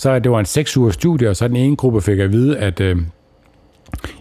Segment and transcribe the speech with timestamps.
[0.00, 2.58] Så det var en 6 ugers studie, og så den ene gruppe fik at vide,
[2.58, 2.96] at øh,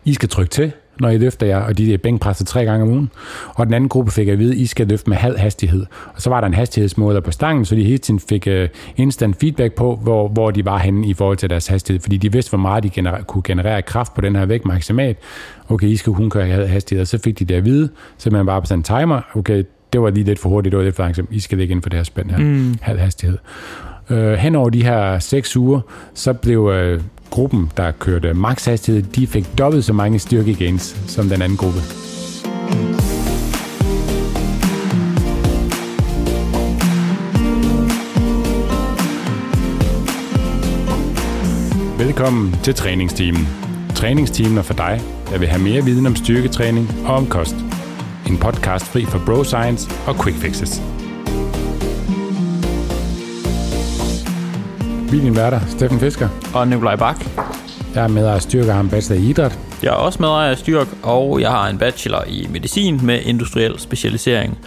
[0.05, 2.89] I skal trykke til, når I løfter jer, og de er bænkpresset tre gange om
[2.89, 3.11] ugen.
[3.55, 5.85] Og den anden gruppe fik at vide, at I skal løfte med halv hastighed.
[6.15, 8.53] Og så var der en hastighedsmåler på stangen, så de hele tiden fik uh,
[8.95, 12.01] instant feedback på, hvor, hvor de var henne i forhold til deres hastighed.
[12.01, 15.17] Fordi de vidste, hvor meget de gener- kunne generere kraft på den her vægt maksimalt.
[15.69, 17.01] Okay, I skal kun køre halv hastighed.
[17.01, 19.21] Og så fik de det at vide, så man bare på sådan en timer.
[19.35, 21.29] Okay, det var lige lidt for hurtigt, det var lidt for langsomt.
[21.31, 22.37] I skal ligge inden for det her spænd her.
[22.37, 22.75] Mm.
[22.81, 23.37] Halv hastighed.
[24.09, 25.81] Øh, hen over de her seks uger,
[26.13, 30.97] så blev øh, gruppen, der kørte max hastighed, de fik dobbelt så mange styrke gains
[31.07, 31.79] som den anden gruppe.
[41.99, 43.47] Velkommen til træningsteamen.
[43.95, 47.55] Træningsteamen er for dig, der vil have mere viden om styrketræning og om kost.
[48.27, 50.81] En podcast fri for bro science og quick fixes.
[55.11, 56.29] Vi er din værter, Steffen Fisker.
[56.53, 57.25] Og Nikolaj Bak.
[57.95, 59.59] Jeg er med af styrke og en bachelor i idræt.
[59.83, 63.79] Jeg er også med af Styrk, og jeg har en bachelor i medicin med industriel
[63.79, 64.57] specialisering.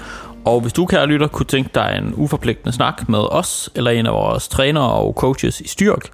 [0.44, 4.06] Og hvis du, kære lytter, kunne tænke dig en uforpligtende snak med os, eller en
[4.06, 6.08] af vores trænere og coaches i Styrk,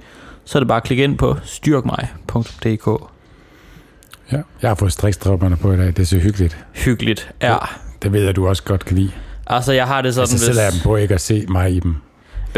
[0.44, 3.02] så er det bare at klikke ind på styrkmig.dk.
[4.32, 5.86] Ja, jeg har fået strikstrømmerne på i dag.
[5.86, 6.64] Det er så hyggeligt.
[6.74, 7.56] Hyggeligt, ja.
[8.02, 9.10] Det ved jeg, du også godt kan lide.
[9.46, 11.80] Altså, jeg har det sådan, Altså, selv er dem på ikke at se mig i
[11.80, 11.96] dem.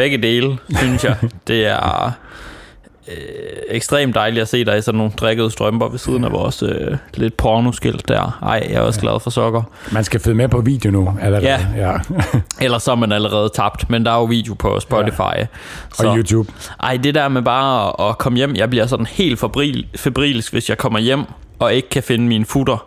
[0.01, 1.17] Begge dele, synes jeg,
[1.49, 2.13] det er
[3.09, 3.15] øh,
[3.69, 6.97] ekstremt dejligt at se dig i sådan nogle drikkede strømper ved siden af vores øh,
[7.15, 8.39] lidt pornoskilt der.
[8.43, 9.63] Ej, jeg er også glad for sokker.
[9.93, 11.47] Man skal følge med på video nu allerede.
[11.47, 11.67] Ja.
[11.77, 11.93] ja.
[12.65, 15.21] Ellers så er man allerede tabt, men der er jo video på Spotify.
[15.21, 15.47] Ja.
[15.99, 16.53] og YouTube.
[16.83, 20.69] Ej, det der med bare at, komme hjem, jeg bliver sådan helt febril, febrilsk, hvis
[20.69, 21.25] jeg kommer hjem
[21.59, 22.87] og ikke kan finde mine futter.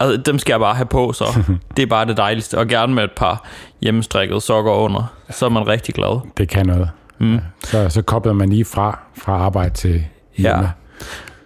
[0.00, 1.24] Altså, dem skal jeg bare have på, så
[1.76, 2.58] det er bare det dejligste.
[2.58, 3.44] Og gerne med et par
[3.80, 6.20] hjemmestrikkede sokker under, så er man rigtig glad.
[6.36, 6.90] Det kan noget.
[7.18, 7.34] Mm.
[7.34, 7.40] Ja.
[7.62, 10.04] Så, så kobler man lige fra, fra arbejde til
[10.36, 10.62] hjemme.
[10.62, 10.68] Ja.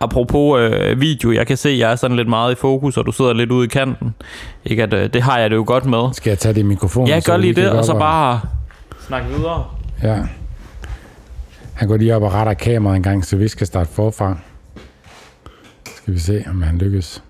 [0.01, 3.07] Apropos øh, video, jeg kan se, at jeg er sådan lidt meget i fokus, og
[3.07, 4.15] du sidder lidt ude i kanten.
[4.65, 6.13] Ikke at, øh, det har jeg det jo godt med.
[6.13, 7.09] Skal jeg tage det i mikrofonen?
[7.09, 8.41] Ja, så gør lige det, og så bare
[9.07, 9.65] snakke videre.
[10.03, 10.19] Ja.
[11.75, 14.37] Han går lige op og retter kameraet en gang, så vi skal starte forfra.
[15.97, 17.23] Skal vi se, om han lykkes.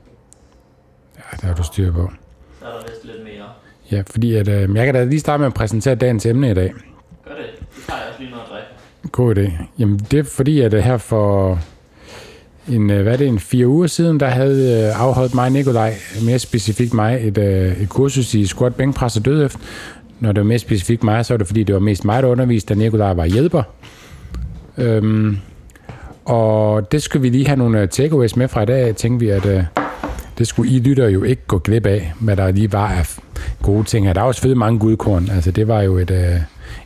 [1.40, 2.10] Der har du styr på.
[2.60, 3.44] Så er der vist lidt mere.
[3.92, 6.54] Ja, fordi at, øh, jeg kan da lige starte med at præsentere dagens emne i
[6.54, 6.72] dag.
[7.24, 7.44] Gør det.
[7.60, 9.12] Det tager jeg også lige noget at drikke.
[9.12, 9.64] God idé.
[9.78, 11.58] Jamen, det er fordi, at øh, her for
[12.68, 15.94] en, øh, hvad er det, en fire uger siden, der havde øh, afholdt mig Nikolaj,
[16.26, 19.58] mere specifikt mig, et, et kursus i squat, bænkpres og dødløft.
[20.20, 22.28] Når det var mere specifikt mig, så var det fordi, det var mest mig, der
[22.28, 23.62] underviste, da Nikolaj var hjælper.
[24.78, 25.38] Øhm,
[26.24, 28.96] og det skulle vi lige have nogle takeaways med fra i dag.
[28.96, 29.64] Tænkte vi, at
[30.38, 33.18] det skulle I lytter jo ikke gå glip af, hvad der lige var af
[33.62, 34.12] gode ting her.
[34.12, 35.28] Der er også fedt mange guldkorn.
[35.34, 36.34] Altså, det var jo et, øh,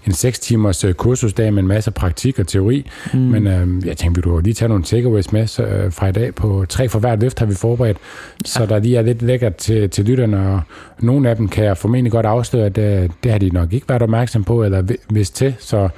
[0.06, 2.90] en 6 timers øh, kursusdag med en masse praktik og teori.
[3.14, 3.18] Mm.
[3.20, 6.12] Men øh, jeg tænkte, vi kunne lige tage nogle takeaways med så, øh, fra i
[6.12, 6.34] dag.
[6.34, 7.96] På tre for hvert løft har vi forberedt,
[8.44, 8.48] ja.
[8.50, 10.48] så der lige er lidt lækkert til, til lytterne.
[10.48, 10.60] Og
[11.00, 13.88] nogle af dem kan jeg formentlig godt afsløre, at det, det har de nok ikke
[13.88, 15.54] været opmærksom på eller vi- vidst til.
[15.58, 15.88] Så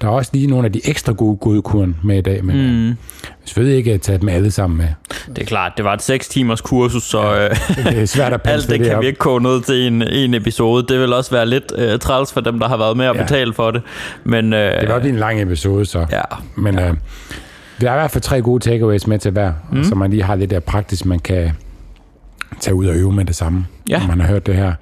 [0.00, 2.44] der er også lige nogle af de ekstra gode guldkorn med i dag.
[2.44, 2.88] Men mm.
[2.88, 2.94] øh,
[3.44, 4.88] selvfølgelig ikke at tage dem alle sammen med.
[5.28, 7.50] Det er klart, det var et 6 timers kursus, så øh,
[7.92, 9.02] Det er svært at alt passe det kan op.
[9.02, 10.86] vi ikke koge ned til en, en episode.
[10.88, 13.22] Det vil også være lidt øh, træls for dem, der har været med at Ja.
[13.22, 13.82] betale for det.
[14.24, 16.06] Men øh, Det kan godt blive en lang episode, så.
[16.12, 16.20] ja,
[16.56, 16.88] Men ja.
[16.88, 16.94] øh,
[17.78, 19.84] vi har i hvert fald tre gode takeaways med til hver, mm.
[19.84, 21.50] så man lige har lidt der praktisk, man kan
[22.60, 23.98] tage ud og øve med det samme, Ja.
[23.98, 24.72] når man har hørt det her.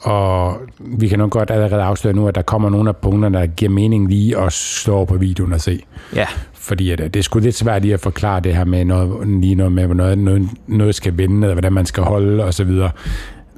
[0.00, 3.46] Og vi kan nok godt allerede afsløre nu, at der kommer nogle af punkterne, der
[3.46, 5.82] giver mening lige at slå på videoen og se.
[6.14, 8.84] ja, Fordi at, øh, det er sgu lidt svært lige at forklare det her med
[8.84, 12.54] noget, lige noget med, hvornår noget, noget skal vende, eller hvordan man skal holde og
[12.54, 12.90] så videre.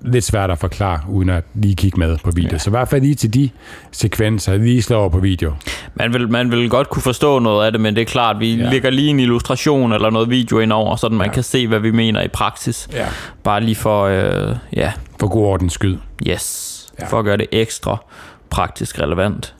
[0.03, 2.49] Lidt svært at forklare, uden at lige kigge med på video.
[2.53, 2.59] Ja.
[2.59, 3.51] Så i hvert fald lige til de
[3.93, 5.55] sekvenser, lige slå over på video.
[5.95, 8.55] man vil, man vil godt kunne forstå noget af det, men det er klart, vi
[8.57, 8.71] Ja.
[8.71, 11.33] lægger lige en illustration eller noget video ind over, så man ja.
[11.33, 12.89] kan se, hvad vi mener i praksis.
[12.93, 13.07] Ja.
[13.45, 15.99] Bare lige for, øh, ja, For god ordens skyld.
[16.27, 17.07] yes, ja.
[17.07, 18.05] for at gøre det ekstra
[18.51, 19.55] praktisk relevant.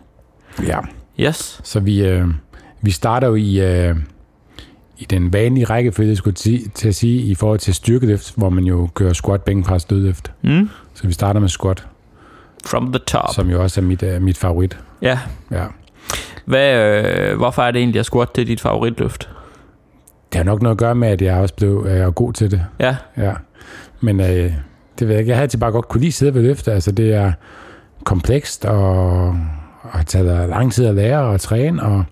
[0.67, 0.79] Ja.
[1.21, 2.27] Yes, Så vi, øh,
[2.83, 3.97] vi starter jo i, øh,
[5.01, 8.65] i den vanlige rækkefølge, skulle til, til at sige, i forhold til styrkeløft, hvor man
[8.65, 10.33] jo kører squat, bænkpres, dødløft.
[10.43, 10.69] mm.
[10.95, 11.87] Så vi starter med squat,
[12.67, 13.35] from the top.
[13.35, 14.79] som jo også er mit, øh, mit favorit.
[15.03, 15.19] Ja,
[15.51, 15.65] Ja.
[16.45, 16.75] Hvad,
[17.05, 19.29] øh, hvorfor er det egentlig, at squat det er dit favoritløft?
[20.33, 22.63] Det har nok noget at gøre med, at jeg også blev øh, god til det.
[22.81, 23.33] Ja, Ja.
[24.01, 24.27] Men øh,
[24.99, 25.29] det ved jeg ikke.
[25.29, 26.73] Jeg havde altid bare godt kunne lide sidde ved løfte.
[26.73, 27.33] Altså, det er
[28.05, 29.29] komplekst og,
[29.83, 32.05] og tager lang tid at lære og træne, og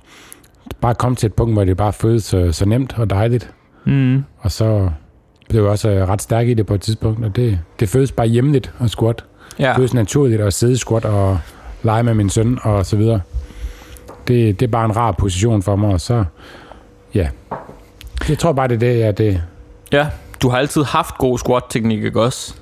[0.81, 3.51] bare komme til et punkt, hvor det bare føles så, så nemt og dejligt.
[3.85, 4.25] mm.
[4.41, 4.91] Og så
[5.49, 8.13] blev jeg også øh, ret stærk i det på et tidspunkt, og det, det føles
[8.13, 9.25] bare hjemligt at squat.
[9.59, 9.69] ja.
[9.69, 11.39] Det føles naturligt at sidde i squat og
[11.83, 13.21] lege med min søn og så videre.
[14.29, 16.25] det, det er bare en rar position for mig, og så,
[17.15, 17.29] ja.
[18.29, 19.43] Jeg tror bare, det er det, ja, det,
[19.93, 20.07] Ja,
[20.43, 22.55] du har altid haft god squat-teknik, ikke også?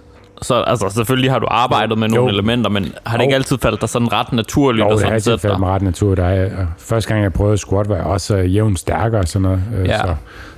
[0.43, 2.29] Så altså, selvfølgelig har du arbejdet med nogle Jo.
[2.39, 3.29] elementer, men har det Jo.
[3.29, 5.61] ikke altid faldet dig sådan ret naturligt Jo, det har altid dig?
[5.61, 6.17] mig ret naturligt.
[6.19, 9.29] Der er, og første gang, jeg prøvede squat, var jeg også øh, jævnt stærkere og
[9.29, 9.63] sådan noget.
[9.77, 9.99] Øh, Ja.
[9.99, 10.15] så,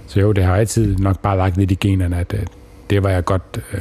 [0.07, 2.41] så jo, det har altid nok bare lagt lidt i generne, at øh,
[2.91, 3.43] det var jeg godt
[3.73, 3.81] øh,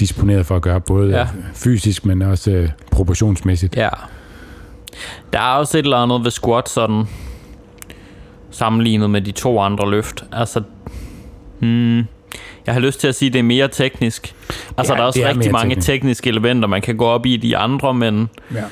[0.00, 1.26] disponeret for at gøre, både ja.
[1.54, 3.76] fysisk, men også øh, proportionsmæssigt.
[3.76, 3.88] Ja.
[5.32, 7.04] Der er også et eller andet ved squat sådan
[8.50, 10.24] sammenlignet med de to andre løft.
[10.32, 10.62] Altså,
[11.60, 12.02] hmm,
[12.66, 14.34] jeg har lyst til at sige, at det er mere teknisk.
[14.78, 15.86] Altså, Ja, der er også er rigtig mange teknisk.
[15.86, 18.62] tekniske elementer, man kan gå op i de andre, men Ja.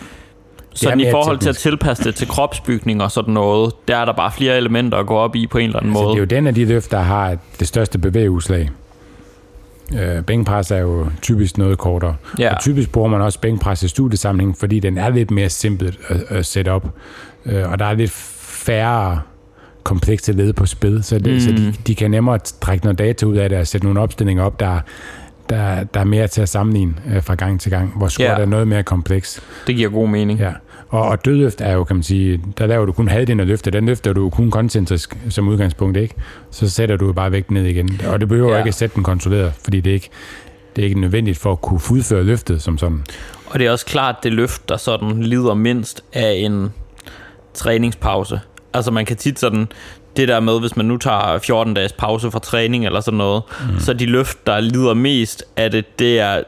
[0.74, 1.62] sådan i forhold til at teknisk.
[1.62, 5.14] tilpasse det til kropsbygning og sådan noget, der er der bare flere elementer at gå
[5.16, 6.08] op i på en eller anden Så måde.
[6.10, 8.70] det er jo den af de løft, der har det største bevægeudslag.
[10.00, 12.16] Øh, bænkpres er jo typisk noget kortere.
[12.38, 12.54] Ja.
[12.54, 16.16] Og typisk bruger man også bænkpres i studiesammenhæng, fordi den er lidt mere simpelt at,
[16.28, 16.86] at sætte op.
[17.46, 18.10] Øh, og der er lidt
[18.40, 19.20] færre
[19.88, 21.40] komplekse led på spil, så, det, mm.
[21.40, 24.44] så de, de kan nemmere trække noget data ud af det og sætte nogle opstillinger
[24.44, 24.80] op, der,
[25.48, 28.34] der, der er mere til at sammenligne øh, fra gang til gang, hvor squat Ja.
[28.42, 29.40] er noget mere kompleks.
[29.66, 30.38] Det giver god mening.
[30.40, 30.52] Ja.
[30.88, 33.72] Og, og dødløft er jo, kan man sige, der laver du kun halvdelen af løftet.
[33.72, 36.14] Den løfter du kun koncentrisk som udgangspunkt, ikke?
[36.50, 38.00] Så sætter du bare vægt ned igen.
[38.08, 38.54] Og det behøver Ja.
[38.54, 38.60] ja.
[38.60, 40.08] ikke at sætte den kontrolleret, fordi det er ikke,
[40.76, 43.02] det er ikke nødvendigt for at kunne fuldføre løftet som sådan.
[43.46, 46.68] Og det er også klart, det løft, der sådan lider mindst af en
[47.54, 48.40] træningspause.
[48.78, 49.68] Altså man kan tit sådan,
[50.16, 53.42] det der med, hvis man nu tager 14 dages pause fra træning eller sådan noget,
[53.72, 53.78] mm.
[53.78, 56.42] så de løft, der lider mest af det, det er,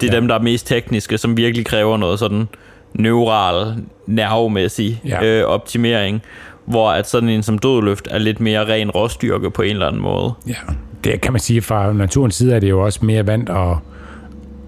[0.00, 0.16] det er ja.
[0.20, 2.48] Dem, der er mest tekniske, som virkelig kræver noget sådan
[2.94, 3.74] neural,
[4.06, 5.00] nervemæssig.
[5.04, 5.24] Ja.
[5.24, 6.22] øh, optimering,
[6.64, 10.02] hvor at sådan en som dødløft er lidt mere ren råstyrke på en eller anden
[10.02, 10.32] måde.
[10.46, 10.54] Ja.
[11.04, 13.76] Det kan man sige, fra naturens side er det jo også mere vant at,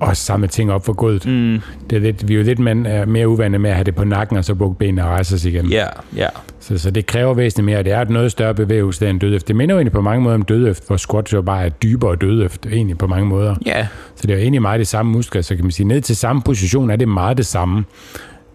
[0.03, 1.27] at samle ting op for gulvet.
[1.27, 1.61] Mm.
[1.91, 3.95] Det er lidt, vi er jo lidt man, er mere uvante med at have det
[3.95, 5.67] på nakken, og så bukke benene og rejse os igen.
[5.67, 5.87] Ja,
[6.17, 6.27] ja.
[6.61, 9.49] Så, så det kræver væsentligt mere, og det er et noget større bevægelse end dødløft.
[9.49, 12.17] Det minder jo egentlig på mange måder om dødløft, hvor squat jo bare er dybere
[12.17, 13.57] dødløft, egentlig på mange måder.
[13.67, 13.87] Ja,
[14.17, 16.17] Så det er jo egentlig meget det samme muskler, så kan man sige, ned til
[16.17, 17.85] samme position er det meget det samme.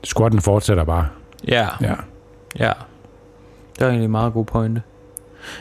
[0.03, 1.07] Squatten fortsætter bare.
[1.47, 1.67] ja.
[1.81, 1.93] Ja.
[2.59, 2.71] Ja,
[3.75, 4.81] det var egentlig en meget god pointe.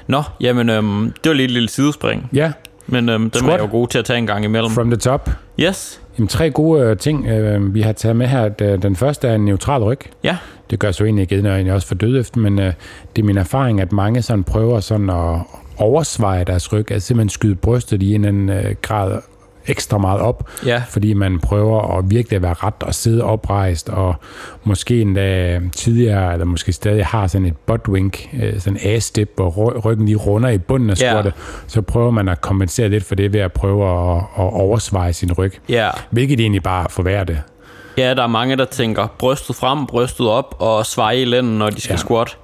[0.06, 2.52] Nå, jamen, øhm, det var lige et lille sidespring, Ja,
[2.86, 3.52] men øhm, dem er Squat.
[3.52, 4.70] jeg jo god til at tage en gang imellem.
[4.70, 5.30] from the top.
[5.60, 8.48] Yes, Jamen, tre gode øh, ting, øh, vi har taget med her.
[8.76, 10.00] Den første er en neutral ryg.
[10.24, 10.36] ja,
[10.70, 12.72] Det gør så egentlig ikke egentlig også for dødløften, men øh,
[13.16, 15.40] det er min erfaring, at mange sådan prøver sådan at
[15.78, 19.18] oversveje deres ryg, at simpelthen skyde brystet i en eller anden øh, grad
[19.66, 23.88] ekstra meget op, ja, fordi man prøver at virkelig at være ret og sidde oprejst,
[23.88, 24.14] og
[24.64, 29.30] måske endda tidligere, eller måske stadig har sådan et butt wink, øh, sådan en A-step,
[29.36, 31.10] hvor ry- ryggen lige runder i bunden af Ja.
[31.10, 31.32] squattet,
[31.66, 35.32] så prøver man at kompensere lidt for det ved at prøve at, at oversveje sin
[35.32, 35.90] ryg, ja.
[36.10, 37.42] hvilket egentlig bare forværrer det.
[37.98, 41.70] Ja, der er mange, der tænker brystet frem, brystet op og sveje i lænden, når
[41.70, 41.94] de skal ja.
[41.94, 41.96] Ja.
[41.98, 42.36] squat.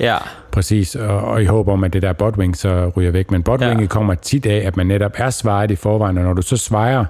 [0.00, 0.16] Ja,
[0.50, 3.30] Præcis, og, og i håb om, at det der botwing så ryger væk.
[3.30, 3.86] Men botwinget Ja.
[3.86, 7.04] kommer tit af, at man netop er svejet i forvejen, og når du så svejer,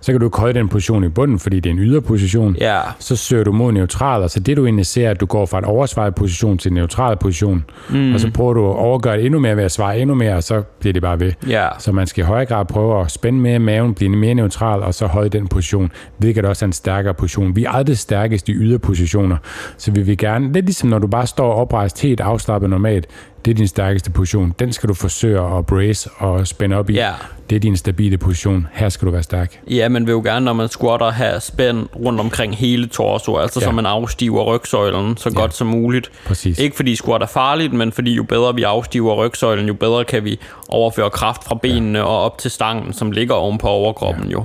[0.00, 2.56] så kan du ikke holde den position i bunden, fordi det er en yderposition.
[2.60, 5.46] ja, Så søger du mod neutral, og så det du egentlig ser, at du går
[5.46, 8.14] fra en oversvejet position til en neutral position, mm.
[8.14, 10.42] og så prøver du at overgøre det endnu mere ved at svare endnu mere, og
[10.42, 11.32] så bliver det bare ved.
[11.48, 14.34] ja, Så man skal i højere grad prøve at spænde mere i maven, blive mere
[14.34, 17.56] neutral, og så holde den position, hvilket også er en stærkere position.
[17.56, 19.36] Vi er aldrig stærkest i yderpositioner,
[19.78, 23.06] så vi vil gerne, lidt ligesom når du bare står oprejst helt afslappet normalt,
[23.44, 24.54] det er din stærkeste position.
[24.58, 26.94] Den skal du forsøge at brace og spænde op i.
[26.94, 27.12] Ja.
[27.50, 28.66] Det er din stabile position.
[28.72, 29.60] Her skal du være stærk.
[29.70, 33.60] ja, man vil jo gerne, når man squatter, have spænd rundt omkring hele torso, altså
[33.60, 33.64] ja.
[33.64, 33.70] Ja.
[33.70, 36.10] så man afstiver rygsøjlen så godt som muligt.
[36.26, 36.58] Præcis.
[36.58, 40.24] Ikke fordi squat er farligt, men fordi jo bedre vi afstiver rygsøjlen, jo bedre kan
[40.24, 42.04] vi overføre kraft fra benene ja.
[42.04, 44.32] og op til stangen, som ligger oven på overkroppen ja.
[44.32, 44.44] jo.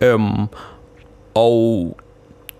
[0.00, 0.46] Øhm,
[1.34, 1.96] og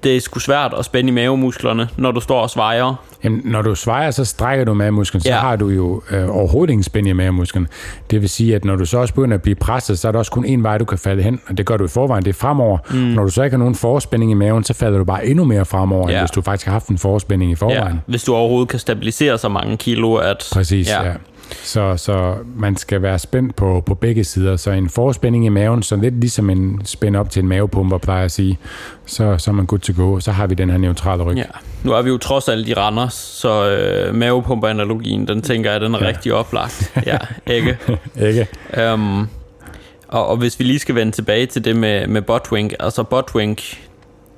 [0.05, 2.95] det er sgu svært at spænde i mavemusklerne, når du står og svejer.
[3.25, 5.37] Jamen, når du svejer, så strækker du mavemusklen, så Ja.
[5.39, 7.69] har du jo øh, overhovedet ingen spænd i mavemusklen.
[8.11, 10.19] Det vil sige, at når du så også begynder at blive presset, så er der
[10.19, 12.31] også kun én vej, du kan falde hen, og det gør du i forvejen, det
[12.31, 12.79] er fremover.
[12.91, 12.97] Mm.
[12.97, 15.65] Når du så ikke har nogen forspænding i maven, så falder du bare endnu mere
[15.65, 16.15] fremover, Ja.
[16.15, 18.01] end hvis du faktisk har haft en forspænding i Ja, forvejen.
[18.07, 20.49] hvis du overhovedet kan stabilisere så mange kilo, at...
[20.53, 21.05] Præcis, Ja.
[21.07, 21.13] ja.
[21.53, 21.65] Ja.
[21.65, 24.57] Så, så man skal være spændt på, på begge sider.
[24.57, 28.25] Så en forspænding i maven, så lidt ligesom en spænd op til en mavepumper, plejer
[28.25, 28.59] at sige,
[29.07, 30.21] så, så er man good to go.
[30.21, 31.37] Så har vi den her neutrale ryg.
[31.37, 31.45] Ja.
[31.85, 35.95] Nu er vi jo trods alt i Randers, så øh, mavepumper-analogien, den tænker jeg, den
[35.95, 36.09] er ja.
[36.09, 36.93] rigtig oplagt.
[37.07, 37.79] Ja, ikke?
[38.21, 38.47] Ikke?
[38.93, 39.29] Um,
[40.09, 43.59] og, og hvis vi lige skal vende tilbage til det med, med botwink, altså botwink,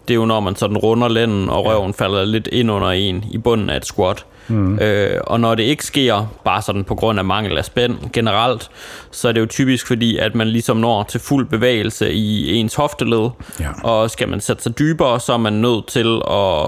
[0.09, 3.25] det er jo når man sådan runder lænden, og røven falder lidt ind under en
[3.31, 4.25] i bunden af et squat.
[4.49, 4.79] Mm.
[4.79, 8.71] Øh, og når det ikke sker, bare sådan på grund af mangel af spænd generelt,
[9.11, 12.75] så er det jo typisk fordi, at man ligesom når til fuld bevægelse i ens
[12.75, 13.29] hofteled,
[13.61, 13.69] Ja.
[13.83, 16.67] og skal man sætte sig dybere, så er man nødt til at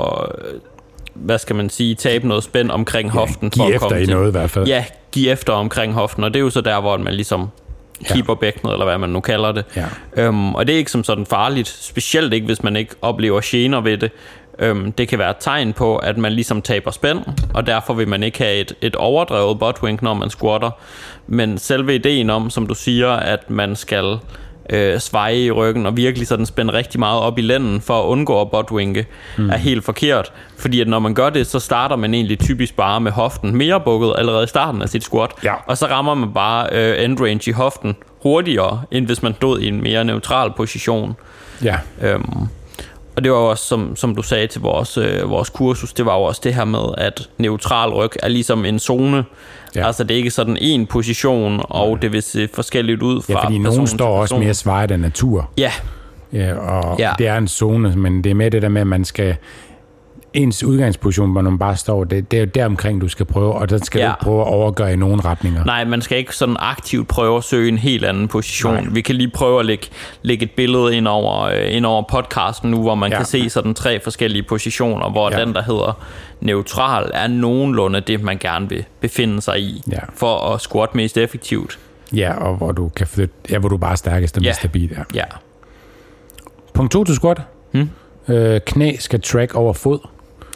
[1.14, 3.50] hvad skal man sige, tabe noget spænd omkring hoften.
[3.50, 4.66] Giv for at efter komme i til, noget i hvert fald.
[4.66, 7.48] Ja, give efter omkring hoften, og det er jo så der, hvor man ligesom
[8.04, 9.64] keeper bækkenet, eller hvad man nu kalder det.
[9.76, 9.86] Ja.
[10.16, 13.80] Øhm, og det er ikke som sådan farligt, specielt ikke, hvis man ikke oplever gener
[13.80, 14.10] ved det.
[14.58, 17.18] Øhm, det kan være et tegn på, at man ligesom taber spænd,
[17.54, 20.70] og derfor vil man ikke have et, et overdrevet buttwink, når man squatter.
[21.26, 24.18] Men selve ideen om, som du siger, at man skal
[24.70, 28.06] øh, sveje i ryggen og virkelig sådan spænde rigtig meget op i lænden for at
[28.06, 29.06] undgå at buttwinke,
[29.38, 29.50] mm.
[29.50, 30.32] er helt forkert.
[30.58, 33.80] Fordi at når man gør det, så starter man egentlig typisk bare med hoften mere
[33.80, 35.30] bukket allerede i starten af sit squat.
[35.44, 35.54] Ja.
[35.66, 39.60] Og så rammer man bare øh, end range i hoften hurtigere, end hvis man stod
[39.60, 41.16] i en mere neutral position.
[41.64, 41.76] Ja.
[42.02, 42.48] Øhm,
[43.16, 46.06] og det var jo også, som, som du sagde til vores, øh, vores kursus, det
[46.06, 49.16] var jo også det her med, at neutral ryg er ligesom en zone.
[49.16, 49.80] Ja.
[49.80, 49.86] Ja.
[49.86, 53.44] Altså det er ikke sådan en position, og det vil se forskelligt ud fra ja,
[53.44, 55.50] fordi nogen står også mere svejet af natur.
[55.58, 55.72] Ja,
[56.32, 57.08] Ja, og ja.
[57.08, 57.14] Ja.
[57.18, 59.36] det er en zone, men det er med det der med, at man skal
[60.36, 63.54] ens udgangsposition, hvor man bare står, det, det er jo der omkring, du skal prøve,
[63.54, 64.06] og der skal ja.
[64.06, 65.64] Du ikke prøve at overgøre i nogle retninger.
[65.64, 68.74] nej, man skal ikke sådan aktivt prøve at søge en helt anden position.
[68.74, 68.84] Nej.
[68.90, 69.86] Vi kan lige prøve at lægge,
[70.22, 73.16] lægge et billede ind over, øh, ind over podcasten nu, hvor man Ja.
[73.16, 75.38] kan se sådan tre forskellige positioner, hvor Ja.
[75.38, 75.44] ja.
[75.44, 76.00] den, der hedder
[76.40, 79.98] neutral, er nogenlunde det, man gerne vil befinde sig i, Ja.
[80.14, 81.78] for at squat mest effektivt.
[82.12, 84.48] Ja, og hvor du kan flytte, ja, hvor du bare er stærkest og Ja.
[84.48, 84.90] mest stabil.
[84.96, 85.02] Ja.
[85.14, 85.24] Ja,
[86.74, 87.40] Punkt 2 til squat.
[87.72, 87.90] Hmm.
[88.28, 89.98] Øh, knæ skal track over fod.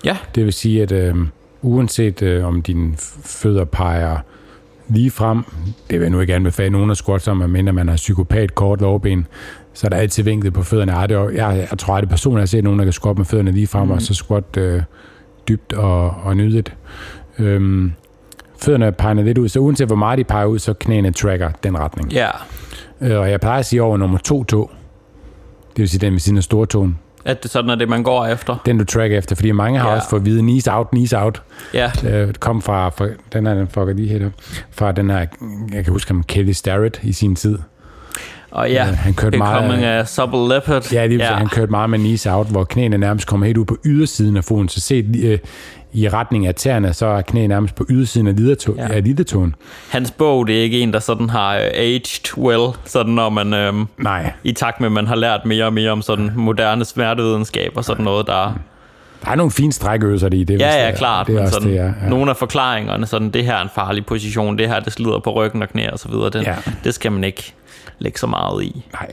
[0.05, 1.15] Ja, Det vil sige, at øh,
[1.63, 4.19] uanset øh, om dine fødder peger
[4.89, 5.45] lige frem,
[5.91, 8.81] det vil jeg nu ikke anbefale nogen at squat som, medmindre man har psykopat kort
[8.81, 9.27] lårben,
[9.73, 10.93] så er der altid vinklet på fødderne.
[10.93, 13.19] Ej, det er, jeg, jeg tror, at det personligt har set nogen, der kan squat
[13.19, 13.91] med fødderne lige frem, mm.
[13.91, 14.83] og så squat øh,
[15.49, 16.77] dybt og, og nydigt.
[17.39, 17.93] Øhm,
[18.59, 21.79] fødderne peger lidt ud, så uanset hvor meget de peger ud, så knæene tracker den
[21.79, 22.13] retning.
[22.13, 22.29] ja.
[23.01, 24.71] Øh, og jeg plejer at sige over nummer to tå,
[25.77, 28.27] det vil sige den ved siden af stortåen, At det sådan er det, man går
[28.27, 28.57] efter.
[28.67, 29.95] den du tracker efter, fordi mange har Ja.
[29.97, 31.43] også fået at vide, knees out, knees out.
[31.75, 34.33] Ja, Øh, kom fra, fra den her, den fucker lige op,
[34.71, 35.19] fra den her,
[35.73, 37.59] jeg kan huske ham, Kelly Starrett i sin tid.
[38.51, 40.93] og ja, Øh, han kørte Becoming meget, a Supple Leopard.
[40.93, 41.35] ja, lige, ja.
[41.35, 44.45] han kørte meget med knees out, hvor knæene nærmest kommer helt ud på ydersiden af
[44.45, 45.39] foden, så set øh,
[45.93, 48.89] i retning af tæerne, så er knæene nærmest på ydersiden af lidertå, Ja.
[48.93, 49.55] af lidertåen.
[49.91, 53.55] Hans bog, det er ikke en, der sådan har øh, aged well, sådan når man
[53.55, 56.85] øhm, Nej, i takt med, at man har lært mere og mere om sådan moderne
[56.85, 58.55] smertevidenskab og sådan noget, der...
[59.25, 60.61] der er nogle fine strækøvelser i det.
[60.61, 61.85] Ja, ja, klart, Det er men også sådan, det, ja.
[62.03, 62.09] ja.
[62.09, 65.33] nogle af forklaringerne, sådan, det her er en farlig position, det her, det slider på
[65.33, 66.55] ryggen og knæ og så videre, det, Ja.
[66.85, 67.55] det skal man ikke
[67.99, 68.85] lægge så meget i.
[68.93, 69.11] Nej,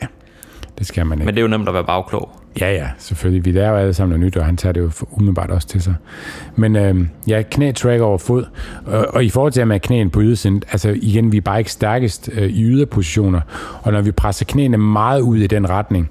[0.79, 1.25] det skal man ikke.
[1.25, 2.29] Men det er jo nemt at være bagklog.
[2.62, 3.46] Ja, ja, selvfølgelig.
[3.46, 5.82] Vi lærer jo alle sammen noget nyt, og han tager det jo umiddelbart også til
[5.82, 5.96] sig.
[6.56, 6.96] Men øh,
[7.28, 8.46] ja, knæ track over fod.
[8.86, 11.60] Og, og i forhold til at med knæene på ydersiden, altså igen, vi er bare
[11.60, 13.42] ikke stærkest øh, i yderpositioner.
[13.82, 16.10] Og når vi presser knæene meget ud i den retning,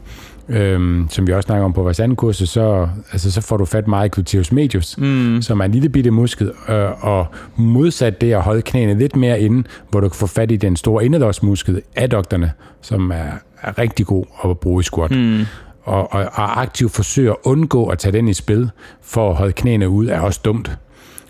[0.48, 3.64] Øhm, som vi også snakker om på vores anden kursus, så, altså, så får du
[3.64, 5.42] fat meget i gluteus medius, mm.
[5.42, 7.26] som er en lille bitte muskel, øh, og
[7.56, 10.76] modsat det at holde knæene lidt mere inde, hvor du kan få fat i den
[10.76, 13.30] store inderlårsmuskel, addukterne, som er,
[13.62, 15.10] er rigtig god at bruge i squat.
[15.10, 15.44] Mm
[15.86, 18.70] og, og, og aktivt forsøge at undgå at tage den i spil
[19.02, 20.78] for at holde knæene ud, er også dumt.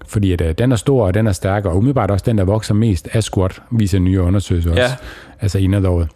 [0.08, 2.44] Fordi at, uh, den er stor, og den er stærk, og umiddelbart også den, der
[2.44, 4.82] vokser mest af squat, viser nye undersøgelser også.
[4.82, 4.90] Ja.
[5.40, 6.08] Altså inderlåret.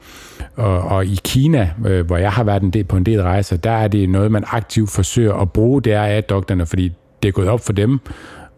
[0.57, 3.57] Og, og i Kina, øh, hvor jeg har været en del, på en del rejser,
[3.57, 6.93] der er det noget, man aktivt forsøger at bruge, det er addukterne, fordi
[7.23, 8.01] det er gået op for dem,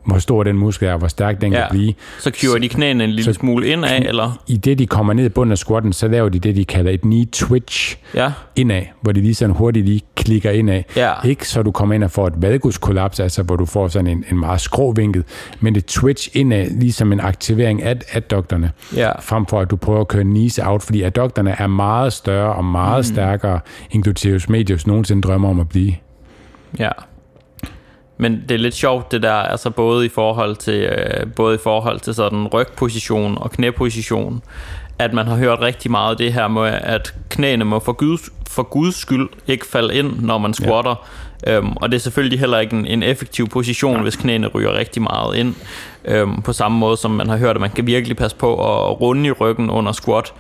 [0.05, 1.59] hvor stor den muskel er, og hvor stærk den Ja.
[1.59, 1.95] kan blive.
[2.21, 4.43] Så kører de knæene en lille så- smule ind af, eller?
[4.49, 6.91] I det, de kommer ned i bunden af squatten, så laver de det, de kalder
[6.91, 10.83] et knee twitch Ja, indad, hvor de lige sådan hurtigt lige klikker indad.
[10.97, 11.13] Ja.
[11.25, 14.25] Ikke så du kommer ind og får et valguskollaps, altså hvor du får sådan en,
[14.31, 15.25] en meget skrå vinkel,
[15.61, 20.01] men det twitch indad, ligesom en aktivering af addukterne, ja, frem for at du prøver
[20.01, 23.15] at køre knees out, fordi addukterne er meget større og meget mm.
[23.15, 25.95] stærkere, end gluteus medius nogensinde drømmer om at blive.
[26.79, 26.91] ja.
[28.23, 31.59] Men det er lidt sjovt det der, altså både i forhold til, øh, både i
[31.63, 34.43] forhold til sådan rygposition og knæposition,
[34.99, 38.63] at man har hørt rigtig meget det her med, at knæene må for guds, for
[38.63, 40.95] guds skyld ikke falde ind, når man squatter.
[41.47, 41.57] Ja.
[41.57, 44.03] Øhm, og det er selvfølgelig heller ikke en, en effektiv position, ja.
[44.03, 45.55] hvis knæene ryger rigtig meget ind.
[46.05, 49.01] Øhm, på samme måde som man har hørt, at man kan virkelig passe på at
[49.01, 50.33] runde i ryggen under squat.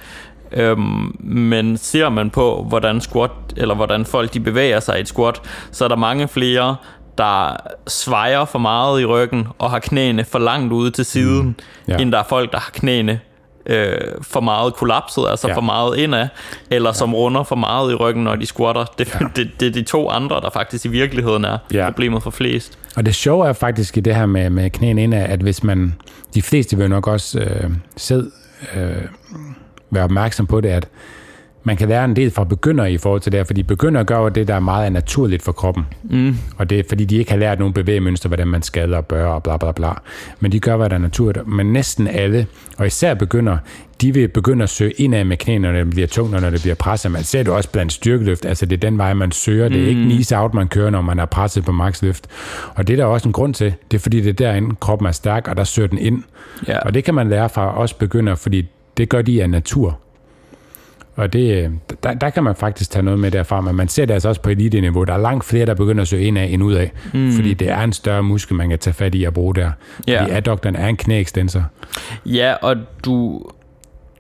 [0.53, 5.09] Øhm, men ser man på, hvordan squat, eller hvordan folk de bevæger sig i et
[5.09, 6.77] squat, så er der mange flere,
[7.19, 11.55] der svejer for meget i ryggen og har knæene for langt ude til siden, mm.
[11.89, 11.97] Ja.
[11.97, 13.21] end der er folk, der har knæene
[13.67, 15.55] øh, for meget kollapset, altså Ja.
[15.55, 16.29] for meget indad,
[16.71, 16.95] eller ja.
[16.95, 18.85] som runder for meget i ryggen, når de squatter.
[18.99, 19.27] Det, ja.
[19.37, 21.85] det, det er de to andre, der faktisk i virkeligheden er Ja.
[21.91, 22.79] problemet for flest.
[22.97, 25.95] Og det sjove er faktisk i det her med, med knæene indad, at hvis man,
[26.35, 28.33] de fleste vil nok også øh, selv
[28.77, 28.93] øh,
[29.91, 30.89] være opmærksom på det, at
[31.65, 34.29] man kan lære en del fra begyndere i forhold til det her, fordi begyndere gør
[34.29, 35.85] det, der er meget naturligt for kroppen.
[36.03, 36.37] Mm.
[36.59, 39.27] Og det er, fordi de ikke har lært nogen bevægemønster, hvordan man skal og bør
[39.27, 39.93] og bla bla bla.
[40.41, 41.47] Men de gør, hvad der er naturligt.
[41.47, 42.47] Men næsten alle,
[42.79, 43.57] og især begynder,
[44.01, 46.63] de vil begynde at søge indad med knæene, når det bliver tungt, og når det
[46.63, 47.11] bliver presset.
[47.11, 48.45] Man ser det også blandt styrkeløft.
[48.45, 49.69] Altså, det er den vej, man søger.
[49.69, 52.27] Det er ikke knees out, man kører, når man er presset på maxløft.
[52.75, 53.75] Og det er der også en grund til.
[53.91, 56.23] Det er, fordi det er derinde, kroppen er stærk, og der søger den ind.
[56.69, 56.79] Ja.
[56.79, 59.99] Og det kan man lære fra os begynder, fordi det gør de af natur.
[61.23, 61.71] Og det,
[62.03, 64.41] der, der kan man faktisk tage noget med derfra, men man ser det altså også
[64.41, 65.05] på elite-niveau.
[65.05, 67.33] Der er langt flere, der begynder at søge ind af end ud af, mm.
[67.33, 69.71] fordi det er en større muskel, man kan tage fat i at bruge der.
[70.09, 70.21] Ja.
[70.23, 71.65] Fordi adductoren er en knæekstensor.
[72.27, 73.43] Ja, og du,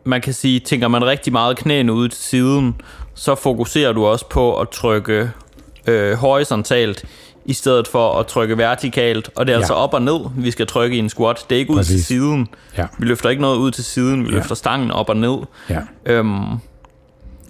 [0.04, 2.74] man kan sige, tænker man rigtig meget knæene ud til siden,
[3.14, 5.30] så fokuserer du også på at trykke
[5.86, 7.04] øh, horisontalt,
[7.44, 9.30] i stedet for at trykke vertikalt.
[9.36, 9.60] Og det er ja.
[9.60, 11.44] altså op og ned, vi skal trykke i en squat.
[11.50, 11.96] Det er ikke ud Præcis.
[11.96, 12.48] til siden.
[12.78, 12.86] Ja.
[12.98, 14.34] Vi løfter ikke noget ud til siden, vi Ja.
[14.34, 15.36] løfter stangen op og ned.
[15.70, 16.44] Ja, Øhm,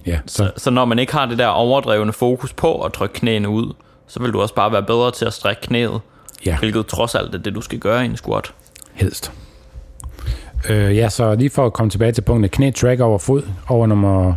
[0.07, 0.19] ja.
[0.27, 3.73] Så, så når man ikke har det der overdrevne fokus på at trykke knæene ud,
[4.07, 6.01] så vil du også bare være bedre til at strække knæet.
[6.47, 8.53] ja, Hvilket trods alt er det, du skal gøre i en squat.
[8.93, 9.33] helst.
[10.71, 12.51] Øh, ja, så lige for at komme tilbage til punktet.
[12.51, 14.35] Knæ track over fod, over nummer,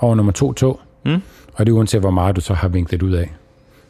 [0.00, 0.80] over nummer to tog.
[1.04, 1.22] Mm.
[1.54, 3.32] Og det er uanset, hvor meget du så har vinklet ud af.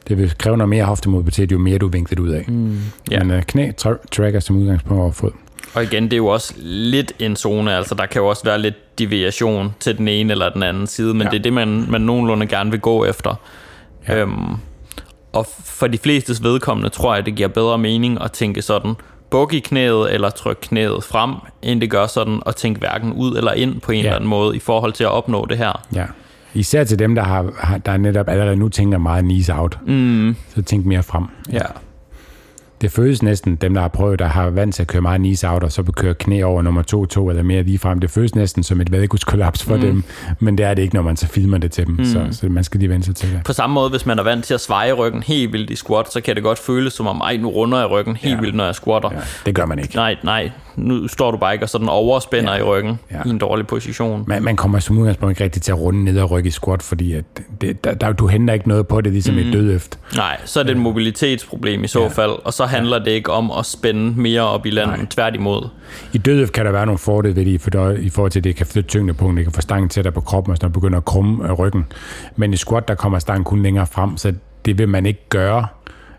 [0.09, 2.45] Det vil kræve noget mere hoftemobilitet, jo mere du vinklet ud af.
[2.49, 2.79] Mm.
[3.11, 3.25] Ja.
[3.25, 5.31] Men øh, knæ tra- tracker som udgangspunkt over fod.
[5.75, 8.59] Og igen, det er jo også lidt en zone, altså der kan jo også være
[8.59, 11.25] lidt deviation til den ene eller den anden side, men Ja.
[11.27, 11.31] ja.
[11.31, 13.35] det er det, man, man nogenlunde gerne vil gå efter.
[14.09, 14.15] Ja.
[14.15, 14.21] Ja.
[14.21, 14.55] Øhm,
[15.33, 18.95] og for de flestes vedkommende tror jeg, det giver bedre mening at tænke sådan,
[19.31, 21.31] buk i knæet eller tryk knæet frem,
[21.63, 24.05] end det gør sådan at tænke hverken ud eller ind på en Ja.
[24.05, 25.83] eller anden måde i forhold til at opnå det her.
[25.95, 26.05] Ja.
[26.55, 27.53] Især til dem, der, har,
[27.87, 29.79] der netop allerede nu tænker meget knees out.
[29.87, 31.25] Mm, Så tænk mere frem.
[31.53, 31.59] ja.
[32.85, 35.65] Det føles næsten, dem der har prøvet, der har vant til at køre meget out,
[35.65, 36.83] og så køre knæ over nummer
[37.27, 38.01] 2-2 eller mere lige frem.
[38.01, 39.81] Det føles næsten som et vædegudskollaps for mm.
[39.81, 40.05] dem,
[40.39, 41.95] men det er det ikke, når man så filmer det til dem.
[41.95, 42.05] Mm.
[42.05, 43.41] Så, så man skal lige vente sig til det.
[43.45, 46.13] På samme måde, hvis man er vant til at sveje ryggen helt vildt i squat,
[46.13, 48.41] så kan det godt føles som om, ej, nu runder jeg ryggen helt ja.
[48.41, 49.11] vildt, når jeg squatter.
[49.13, 49.97] Ja, det gør man ikke.
[49.97, 52.57] Nej, nej, nu står du bare ikke og sådan overspænder Ja.
[52.59, 52.65] ja.
[52.65, 53.17] i ryggen Ja.
[53.17, 53.23] ja.
[53.27, 54.25] i en dårlig position.
[54.27, 56.83] Man, man kommer som udgangspunkt ikke rigtig til at runde ned og rykke i squat,
[56.83, 57.25] fordi at
[57.61, 59.41] det, der, der, du henter ikke noget på det, ligesom mm.
[59.41, 59.99] et dødøft.
[60.17, 62.05] Nej, så er det et mobilitetsproblem i så Ja.
[62.05, 62.11] ja.
[62.11, 65.07] fald, og så handler det ikke om at spænde mere op i landet, Nej.
[65.11, 65.69] tværtimod.
[66.13, 68.45] I dødøft kan der være nogle fordele ved det, for der, i forhold til, at
[68.45, 71.05] det kan flytte tyngdepunktet, det kan få stangen tættere på kroppen, og så begynder at
[71.05, 71.85] krumme øh, ryggen.
[72.37, 74.33] Men i squat, der kommer stangen kun længere frem, så
[74.65, 75.67] det vil man ikke gøre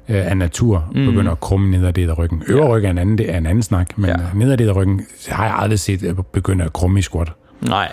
[0.09, 1.05] øh, af natur, mm.
[1.05, 2.43] begynder at krumme nederdel af ryggen.
[2.47, 4.15] Øvre ryg er en anden, det er en anden snak, men Ja.
[4.21, 4.25] ja.
[4.33, 7.31] nederdel af ryggen har jeg aldrig set øh, begynde at krumme i squat.
[7.61, 7.91] Nej.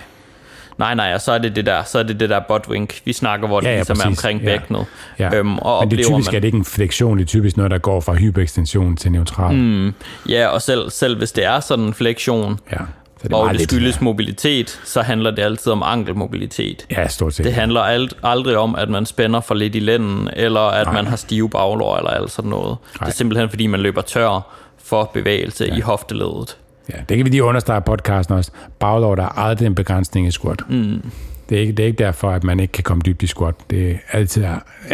[0.79, 3.01] Nej, nej, og så er det det der, så er det det der butt wink,
[3.05, 4.18] vi snakker, hvor det Ja, ja, ja, ligesom er præcis.
[4.25, 4.44] omkring Ja.
[4.46, 4.87] bækkenet.
[5.18, 5.37] Ja.
[5.37, 7.57] Øhm, og Men det er typisk man, er det ikke en flexion, det er typisk
[7.57, 9.57] noget, der går fra hyperekstension til neutral.
[9.57, 9.92] Mm.
[10.29, 12.77] Ja, og selv, selv hvis det er sådan en flektion, Ja,
[13.22, 13.70] så det og det lidt.
[13.70, 16.87] skyldes mobilitet, så handler det altid om ankelmobilitet.
[16.90, 17.44] Ja, stort set.
[17.46, 20.94] Det handler alt, aldrig om, at man spænder for lidt i lænden, eller at Nej.
[20.94, 22.76] man har stive baglår, eller alt sådan noget.
[22.92, 23.08] Det Nej.
[23.08, 24.52] er simpelthen, fordi man løber tør
[24.85, 25.76] for bevægelse ja.
[25.76, 26.56] i hofteledet.
[26.90, 28.50] Ja, det kan vi lige understrege i podcasten også.
[28.78, 30.61] Baglov, der er aldrig en begrænsning i squat.
[30.68, 31.11] Mm.
[31.48, 33.54] Det, er ikke, det er ikke derfor, at man ikke kan komme dybt i squat.
[33.70, 34.44] Det er, altid,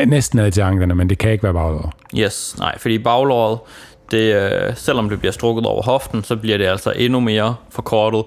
[0.06, 1.92] næsten altid anklerne, men det kan ikke være baglov.
[2.18, 3.58] Yes, nej, fordi baglåret,
[4.10, 8.22] det, øh, selvom det bliver strukket over hoften, så bliver det altså endnu mere forkortet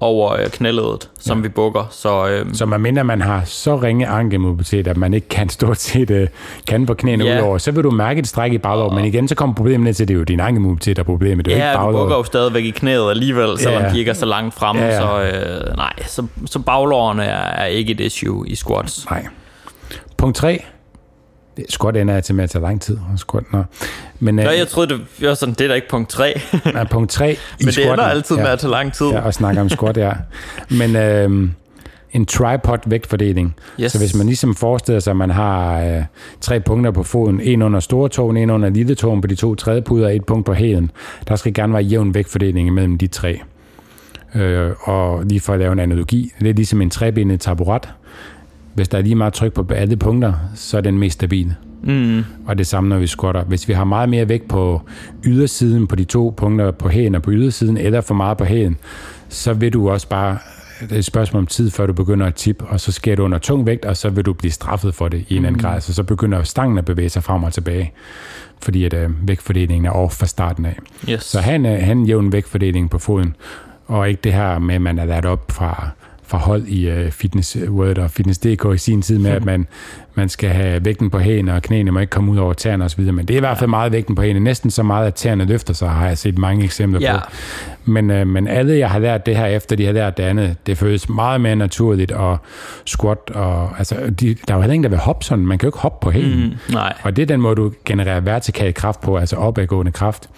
[0.00, 1.42] over øh, knæledet, som ja.
[1.42, 1.84] vi bukker.
[1.90, 5.78] Så øh, Så man mindre man har så ringe ankelmobilitet, at man ikke kan stort
[5.78, 6.26] set uh,
[6.68, 7.32] kan på knæene Ja.
[7.34, 7.38] ja.
[7.40, 8.94] udover, så vil du mærke et stræk i baglov.
[8.94, 11.44] Men igen, så kommer problemet ned til, det er jo din ankelmobilitet, der er problemet.
[11.44, 12.00] Det er ja, ikke du baglov.
[12.02, 13.88] bukker jo stadigvæk i knæet alligevel, selvom Ja.
[13.90, 14.82] de ikke er så langt fremme.
[14.82, 14.98] Ja, ja.
[15.00, 19.06] Så øh, nej, så, så baglårene er, er ikke et issue i squats.
[19.10, 19.26] Nej.
[20.16, 20.64] Punkt 3.
[21.56, 22.98] Det, squat ender jeg til med at tage lang tid.
[23.16, 23.64] Squat, nå.
[24.20, 26.40] Men, Nå, uh, jeg troede, det var sådan, det er da ikke punkt 3.
[26.74, 28.06] nej, punkt 3 i Men det ender squatten.
[28.06, 29.06] altid med at tage lang tid.
[29.06, 30.12] Ja, og snakke om squat, ja.
[30.70, 31.50] Men øhm,
[32.12, 33.54] en tripod vægtfordeling.
[33.80, 33.92] Yes.
[33.92, 36.02] Så hvis man ligesom forestiller sig, at man har øh,
[36.40, 39.54] tre punkter på foden, en under store tåen, en under lille tåen på de to
[39.54, 40.90] tredje puder, og et punkt på hælen,
[41.28, 43.40] der skal gerne være jævn vægtfordeling mellem de tre.
[44.34, 47.88] Øh, og lige for at lave en analogi, det er ligesom en trebenet taburet.
[48.74, 51.54] Hvis der er lige meget tryk på alle punkter, så er den mest stabil.
[51.82, 52.24] Mm.
[52.46, 53.44] Og det samme, når vi squatter.
[53.44, 54.80] Hvis vi har meget mere vægt på
[55.24, 58.78] ydersiden på de to punkter på hælen og på ydersiden, eller for meget på hælen,
[59.28, 60.38] så vil du også bare,
[60.80, 63.22] det er et spørgsmål om tid, før du begynder at tippe, og så sker du
[63.22, 65.80] under tung vægt, og så vil du blive straffet for det i en anden grad.
[65.80, 67.92] Så så begynder stangen at bevæge sig frem og tilbage,
[68.62, 70.78] fordi at øh, vægtfordelingen er off fra starten af.
[71.08, 71.22] Yes.
[71.22, 73.36] Så han, øh, han en jævn vægtfordeling på foden,
[73.86, 75.90] og ikke det her med, at man er lært op fra,
[76.32, 79.66] fra hold i uh, Fitness World og Fitness.dk i sin tid med, at man,
[80.14, 83.00] man skal have vægten på hæne, og knæene må ikke komme ud over tæerne osv.
[83.12, 84.40] Men det er i hvert fald meget vægten på hæne.
[84.40, 87.18] Næsten så meget, at tæerne løfter sig, har jeg set mange eksempler Ja.
[87.18, 87.30] på.
[87.84, 90.56] Men, uh, men alle, jeg har lært det her, efter de har lært det andet,
[90.66, 92.38] det føles meget mere naturligt, og
[92.86, 95.46] squat, og altså, de, der er jo heller ingen, der vil hoppe sådan.
[95.46, 96.44] Man kan jo ikke hoppe på hælen.
[96.68, 96.92] Mm, nej.
[97.02, 100.28] Og det er den måde, du genererer vertikal kraft på, altså opadgående kraft.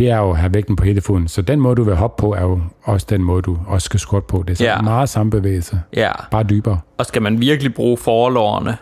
[0.00, 1.28] Det er jo at have vægten på hele foden.
[1.28, 4.00] Så den måde, du vil hoppe på, er jo også den måde, du også skal
[4.00, 4.44] squat på.
[4.48, 4.80] Det er så Ja.
[4.82, 6.10] meget samme bevægelse, Ja.
[6.30, 6.80] bare dybere.
[6.98, 8.76] Og skal man virkelig bruge forlårene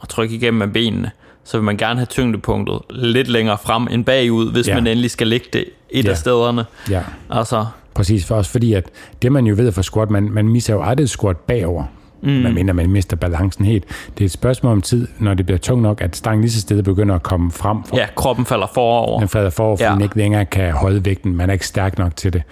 [0.00, 1.10] og trykke igennem med benene,
[1.44, 4.74] så vil man gerne have tyngdepunktet lidt længere frem end bagud, hvis ja.
[4.74, 6.10] Man endelig skal lægge det et Ja.
[6.10, 6.64] af stederne.
[6.90, 8.26] Ja, Altså, præcis.
[8.26, 8.84] For også fordi, at
[9.22, 11.84] det man jo ved for squat, man, man misser jo aldrig squat bagover.
[12.22, 12.28] Mm.
[12.28, 13.84] Man mener, man mister balancen helt.
[14.18, 16.60] Det er et spørgsmål om tid, når det bliver tungt nok, at stangen lige så
[16.60, 17.84] stille begynder at komme frem.
[17.84, 19.18] For, ja, kroppen falder forover.
[19.20, 19.88] Den falder for, fordi Ja.
[19.88, 19.94] ja.
[19.94, 21.36] den ikke længere kan holde vægten.
[21.36, 22.42] Man er ikke stærk nok til det.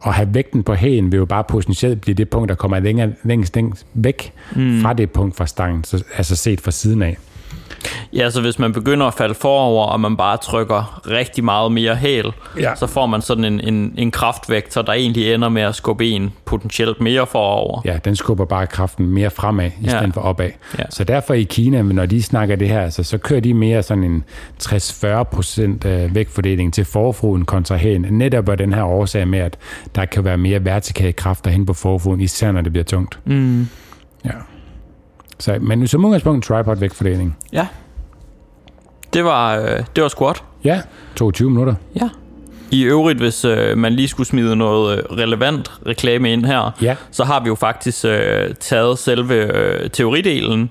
[0.00, 3.12] Og have vægten på hælen vil jo bare potentielt blive det punkt, der kommer længere,
[3.24, 4.80] længst, længst væk mm.
[4.82, 7.16] fra det punkt fra stangen, så, altså set fra siden af.
[8.12, 11.94] Ja, så hvis man begynder at falde forover, og man bare trykker rigtig meget mere
[11.96, 12.74] hæl, Ja.
[12.74, 16.32] så får man sådan en, en, en kraftvektor, der egentlig ender med at skubbe en
[16.44, 17.80] potentielt mere forover.
[17.84, 19.88] Ja, den skubber bare kraften mere fremad, i Ja.
[19.98, 20.50] stedet for opad.
[20.78, 20.84] Ja.
[20.90, 24.04] Så derfor i Kina, når de snakker det her, altså, så kører de mere sådan
[24.04, 24.24] en
[24.62, 28.18] 60-40 procent vægtfordeling til forfoden kontra hælen.
[28.18, 29.56] Netop af den her årsag med, at
[29.94, 33.18] der kan være mere vertikale kræfter hen på forfoden, især når det bliver tungt.
[33.24, 33.68] Mm.
[34.24, 34.30] Ja.
[35.40, 37.36] Så, men som udgangspunkt tripod vægtfordeling.
[37.52, 37.66] Ja.
[39.12, 40.42] Det var, øh, det var squat.
[40.64, 40.80] Ja,
[41.16, 41.74] 22 minutter.
[41.96, 42.08] Ja.
[42.70, 46.96] I øvrigt, hvis øh, man lige skulle smide noget øh, relevant reklame ind her, Ja.
[47.10, 50.70] så har vi jo faktisk øh, taget selve øh, teoridelen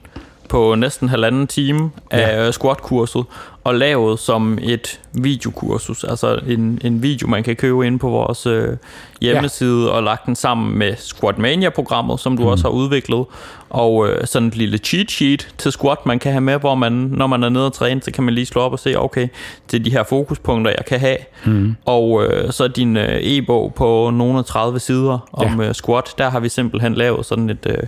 [0.49, 2.51] på næsten halvanden time af ja.
[2.51, 3.23] squat-kurset
[3.63, 8.45] og lavet som et videokursus, altså en, en video, man kan købe ind på vores
[8.45, 8.77] øh,
[9.21, 9.89] hjemmeside ja.
[9.91, 12.49] og lagt den sammen med Squatmania-programmet, som du mm.
[12.49, 13.25] også har udviklet,
[13.69, 16.91] og øh, sådan et lille cheat sheet til squat, man kan have med, hvor man,
[16.91, 19.27] når man er nede og træne, så kan man lige slå op og se, okay,
[19.71, 21.75] det er de her fokuspunkter, jeg kan have, mm.
[21.85, 25.67] og øh, så din øh, e-bog på nogle af 30 sider om ja.
[25.67, 27.65] øh, squat, der har vi simpelthen lavet sådan et...
[27.69, 27.83] Øh,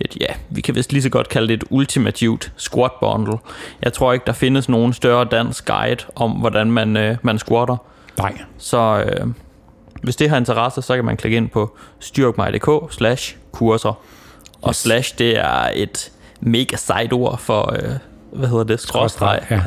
[0.00, 3.38] et, ja, vi kan vist lige så godt kalde det et ultimativt squat bundle.
[3.82, 7.76] Jeg tror ikke, der findes nogen større dansk guide om, hvordan man, øh, man squatter.
[8.18, 8.38] Nej.
[8.58, 9.26] Så øh,
[10.02, 14.00] hvis det har interesse, så kan man klikke ind på styrkmig.dk slash kurser.
[14.64, 17.90] Og slash, det er et mega sejt ord for, øh,
[18.32, 19.40] hvad hedder det, skråstreg.
[19.50, 19.60] Ja.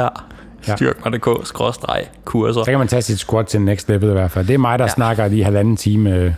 [0.67, 0.75] ja.
[0.75, 2.63] Styrkmig.dk skråstreg kurser.
[2.63, 4.47] Så kan man tage sit squat til next level i hvert fald.
[4.47, 4.89] Det er mig, der Ja.
[4.89, 6.31] snakker lige halvanden time øh,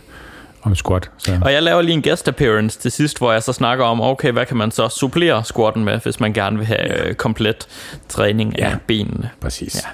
[0.62, 1.10] om squat.
[1.18, 1.38] Så.
[1.42, 4.32] Og jeg laver lige en guest appearance til sidst, hvor jeg så snakker om, okay,
[4.32, 7.68] hvad kan man så supplere squatten med, hvis man gerne vil have øh, komplet
[8.08, 8.70] træning ja.
[8.70, 9.30] af benene.
[9.40, 9.74] Præcis.
[9.74, 9.88] Ja.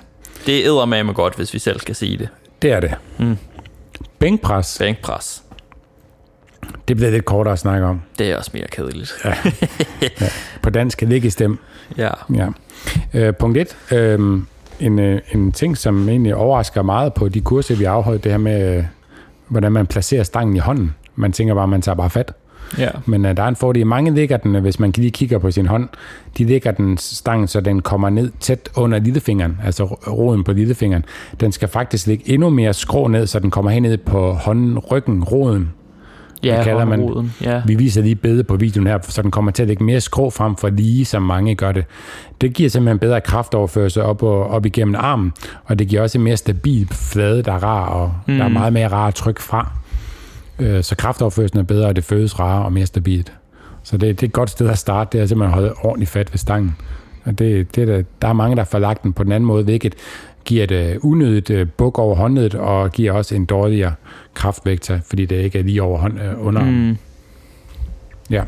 [0.46, 2.28] Det er med godt, hvis vi selv skal sige det.
[2.62, 2.94] Det er det.
[3.18, 3.38] Mm.
[4.18, 5.42] Bænkpres, Bænkpres.
[6.88, 8.02] Det bliver lidt kortere at snakke om.
[8.18, 9.12] Det er også mere kedeligt.
[10.62, 11.58] På dansk liggestem.
[11.96, 12.10] Ja.
[12.34, 12.48] Ja.
[13.14, 13.76] Øh, punkt 1.
[13.92, 14.40] Øh,
[14.80, 14.98] en,
[15.34, 18.84] en ting, som egentlig overrasker meget på de kurser, vi afholdt, det her med, øh,
[19.48, 20.94] hvordan man placerer stangen i hånden.
[21.16, 22.32] Man tænker bare, at man tager bare fat.
[22.78, 22.88] Ja.
[23.06, 23.86] Men øh, der er en fordel.
[23.86, 25.88] Mange ligger den, hvis man lige kigger på sin hånd,
[26.38, 31.04] de ligger den stangen, så den kommer ned tæt under lillefingeren, altså roden på lillefingeren.
[31.40, 34.78] Den skal faktisk ligge endnu mere skrå ned, så den kommer hen ned på hånden,
[34.78, 35.72] ryggen, roden.
[36.54, 37.34] Ja, kalder man- håndroden.
[37.42, 37.62] Ja.
[37.66, 40.30] Vi viser lige billede på videoen her, så den kommer til at ligge mere skrå
[40.30, 41.84] frem for lige, som mange gør det.
[42.40, 45.32] Det giver simpelthen bedre kraftoverførsel op, og, op igennem armen,
[45.64, 48.36] og det giver også en mere stabil flade, der er rar, og mm.
[48.36, 49.70] der er meget mere rar at trykke fra.
[50.58, 53.32] Øh, Så kraftoverførselen er bedre, og det føles rarere og mere stabilt.
[53.82, 56.10] Så det, det er et godt sted at starte, det er simpelthen at holde ordentligt
[56.10, 56.76] fat ved stangen.
[57.24, 59.46] Og det, det er der, der er mange, der får lagt den på den anden
[59.46, 59.94] måde, hvilket
[60.46, 63.94] giver et øh, unødigt øh, buk over håndledet, og giver også en dårligere
[64.34, 66.64] kraftvektor, fordi det ikke er lige over hånd, øh, under.
[66.64, 66.96] Mm.
[68.30, 68.42] Ja.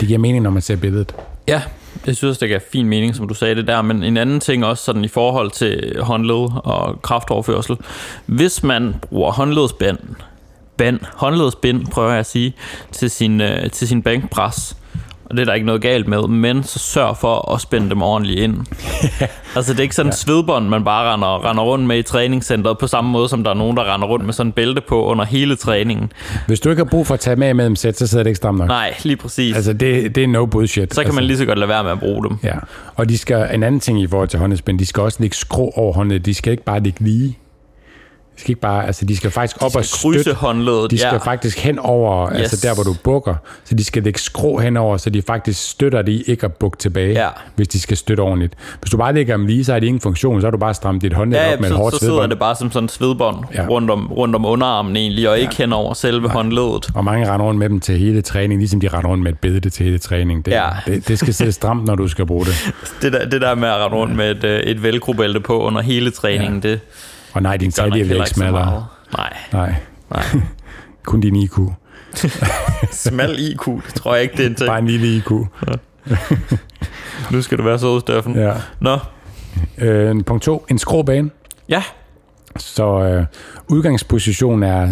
[0.00, 1.14] Det giver mening, når man ser billedet.
[1.48, 1.62] ja,
[2.06, 4.64] jeg synes, det giver fin mening, som du sagde det der, men en anden ting
[4.64, 7.76] også sådan i forhold til håndled og kraftoverførsel.
[8.26, 9.98] Hvis man bruger håndledsbænd,
[10.76, 12.54] band, håndledsbind, prøver jeg at sige,
[12.92, 14.76] til sin, øh, til sin bænkpres,
[15.32, 18.02] og det er der ikke noget galt med, men så sørg for at spænde dem
[18.02, 18.56] ordentligt ind.
[19.56, 20.16] altså det er ikke sådan en ja.
[20.16, 23.54] svedbånd, man bare render, render rundt med i træningscenteret, på samme måde som der er
[23.54, 26.12] nogen, der render rundt med sådan en bælte på under hele træningen.
[26.46, 28.36] Hvis du ikke har brug for at tage med imellem sæt, så sidder det ikke
[28.36, 28.68] stramt nok.
[28.68, 29.56] Nej, lige præcis.
[29.56, 30.94] Altså, det, det er no bullshit.
[30.94, 32.38] så kan altså, man lige så godt lade være med at bruge dem.
[32.42, 32.54] Ja,
[32.96, 35.72] og de skal, en anden ting i forhold til håndledspænd, de skal også ligge skrå
[35.76, 36.26] over håndledet.
[36.26, 37.38] De skal ikke bare ligge lige.
[38.42, 40.32] De skal ikke bare, altså de skal faktisk op og Krydse støtte.
[40.34, 41.16] håndledet, De skal ja.
[41.18, 42.38] faktisk hen over, yes.
[42.38, 46.02] altså der hvor du bukker, så de skal lægge skrå henover, så de faktisk støtter
[46.02, 47.28] det i ikke at bukke tilbage, Ja.
[47.56, 48.54] hvis de skal støtte ordentligt.
[48.80, 50.74] Hvis du bare lægger dem lige, så har de ingen funktion, så har du bare
[50.74, 52.30] strammet dit håndled Ja, op med et så, hårdt så sidder svedbånd.
[52.30, 53.62] det bare som sådan et svedbånd Ja.
[53.62, 53.68] ja.
[53.68, 56.88] rundt, om, rundt om underarmen egentlig, og ikke hen over selve håndledet.
[56.94, 59.38] Og mange render rundt med dem til hele træning, ligesom de render rundt med et
[59.38, 60.44] bælte til hele træning.
[60.46, 60.68] Det, Ja.
[60.86, 62.54] det, det skal sidde stramt, når du skal bruge det.
[63.02, 65.80] Det der, det der med at rende rundt med et, øh, et velcro-bælte på under
[65.82, 66.68] hele træningen, ja.
[66.70, 66.80] det
[67.32, 68.86] Og nej, din vil heller ikke så smallere.
[69.16, 69.74] Nej, Nej,
[70.10, 70.24] nej.
[71.06, 71.52] kun din IQ.
[72.90, 74.68] Smal IQ, det tror jeg ikke, det er en ting.
[74.68, 75.30] Bare en lille IQ.
[77.30, 78.34] Nu skal du være sød, Steffen.
[78.36, 78.52] Ja.
[78.80, 78.98] Nå,
[79.78, 81.30] Øh, punkt to, en skråbane.
[81.68, 81.82] ja,
[82.56, 83.24] Så øh,
[83.68, 84.88] udgangspositionen er,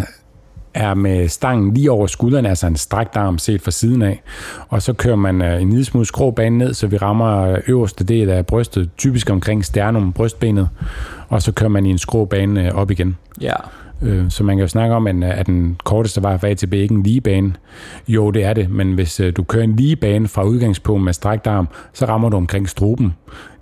[0.73, 4.21] er med stangen lige over skulderen, altså en strakt arm set fra siden af.
[4.69, 7.57] Og så kører man øh, en lille smule skrå bane ned, så vi rammer øh,
[7.67, 10.69] øverste del af brystet, typisk omkring sternum, brystbenet.
[11.29, 13.17] Og så kører man i en skrå bane øh, op igen.
[13.41, 13.53] ja.
[14.29, 16.95] Så man kan jo snakke om, at, den korteste vej fra A til B ikke
[16.95, 17.53] en lige bane.
[18.07, 21.47] Jo, det er det, men hvis du kører en lige bane fra udgangspunkt med strakt
[21.47, 23.13] arm, så rammer du omkring struben.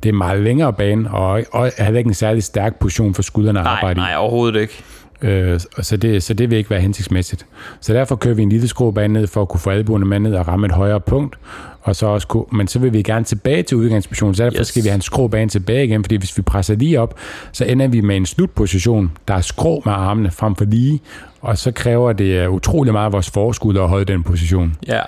[0.03, 3.13] Det er en meget længere bane, og, og er heller ikke en særlig stærk position
[3.13, 4.01] for skuldrene at Nej, arbejde i.
[4.01, 4.83] nej, overhovedet ikke.
[5.21, 7.45] Øh, så, det, så det vil ikke være hensigtsmæssigt.
[7.81, 10.33] Så derfor kører vi en lille skråbane ned for at kunne få albuerne med ned
[10.33, 11.35] og ramme et højere punkt.
[11.81, 14.67] Og så også kunne, men så vil vi gerne tilbage til udgangspositionen, så derfor yes.
[14.67, 17.15] Skal vi have en skråbane tilbage igen, fordi hvis vi presser lige op,
[17.51, 21.01] så ender vi med en slutposition, der er skrå med armene frem for lige,
[21.41, 24.75] og så kræver det øh, utrolig meget af vores forskud at holde den position.
[24.87, 25.01] Ja,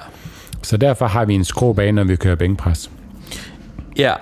[0.63, 2.91] Så derfor har vi en skråbane, når vi kører bænkpres.
[3.97, 4.13] ja.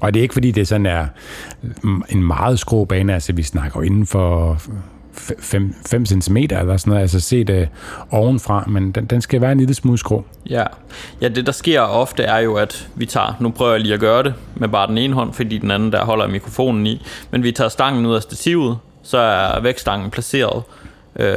[0.00, 1.06] Og det er ikke fordi, det sådan er
[2.08, 4.58] en meget skrå bane, altså vi snakker inden for
[5.12, 5.74] 5
[6.06, 7.56] cm eller sådan noget, altså set uh,
[8.20, 10.24] ovenfra, men den, den skal være en lille smule skrå.
[10.50, 10.64] Ja.
[11.20, 14.00] ja, det der sker ofte er jo, at vi tager, nu prøver jeg lige at
[14.00, 17.42] gøre det med bare den ene hånd, fordi den anden der holder mikrofonen i, men
[17.42, 20.62] vi tager stangen ud af stativet, så er vægtstangen placeret
[21.16, 21.34] øh,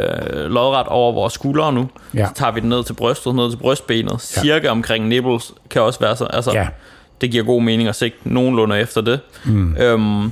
[0.50, 1.90] lodret over vores skuldre nu.
[2.16, 2.28] Ja.
[2.28, 6.00] Så tager vi den ned til brystet, ned til brystbenet, cirka omkring nipples, kan også
[6.00, 6.68] være så, altså, Ja.
[7.22, 9.20] det giver god mening at sigte nogenlunde efter det.
[9.46, 9.76] Mm.
[9.80, 10.32] Øhm,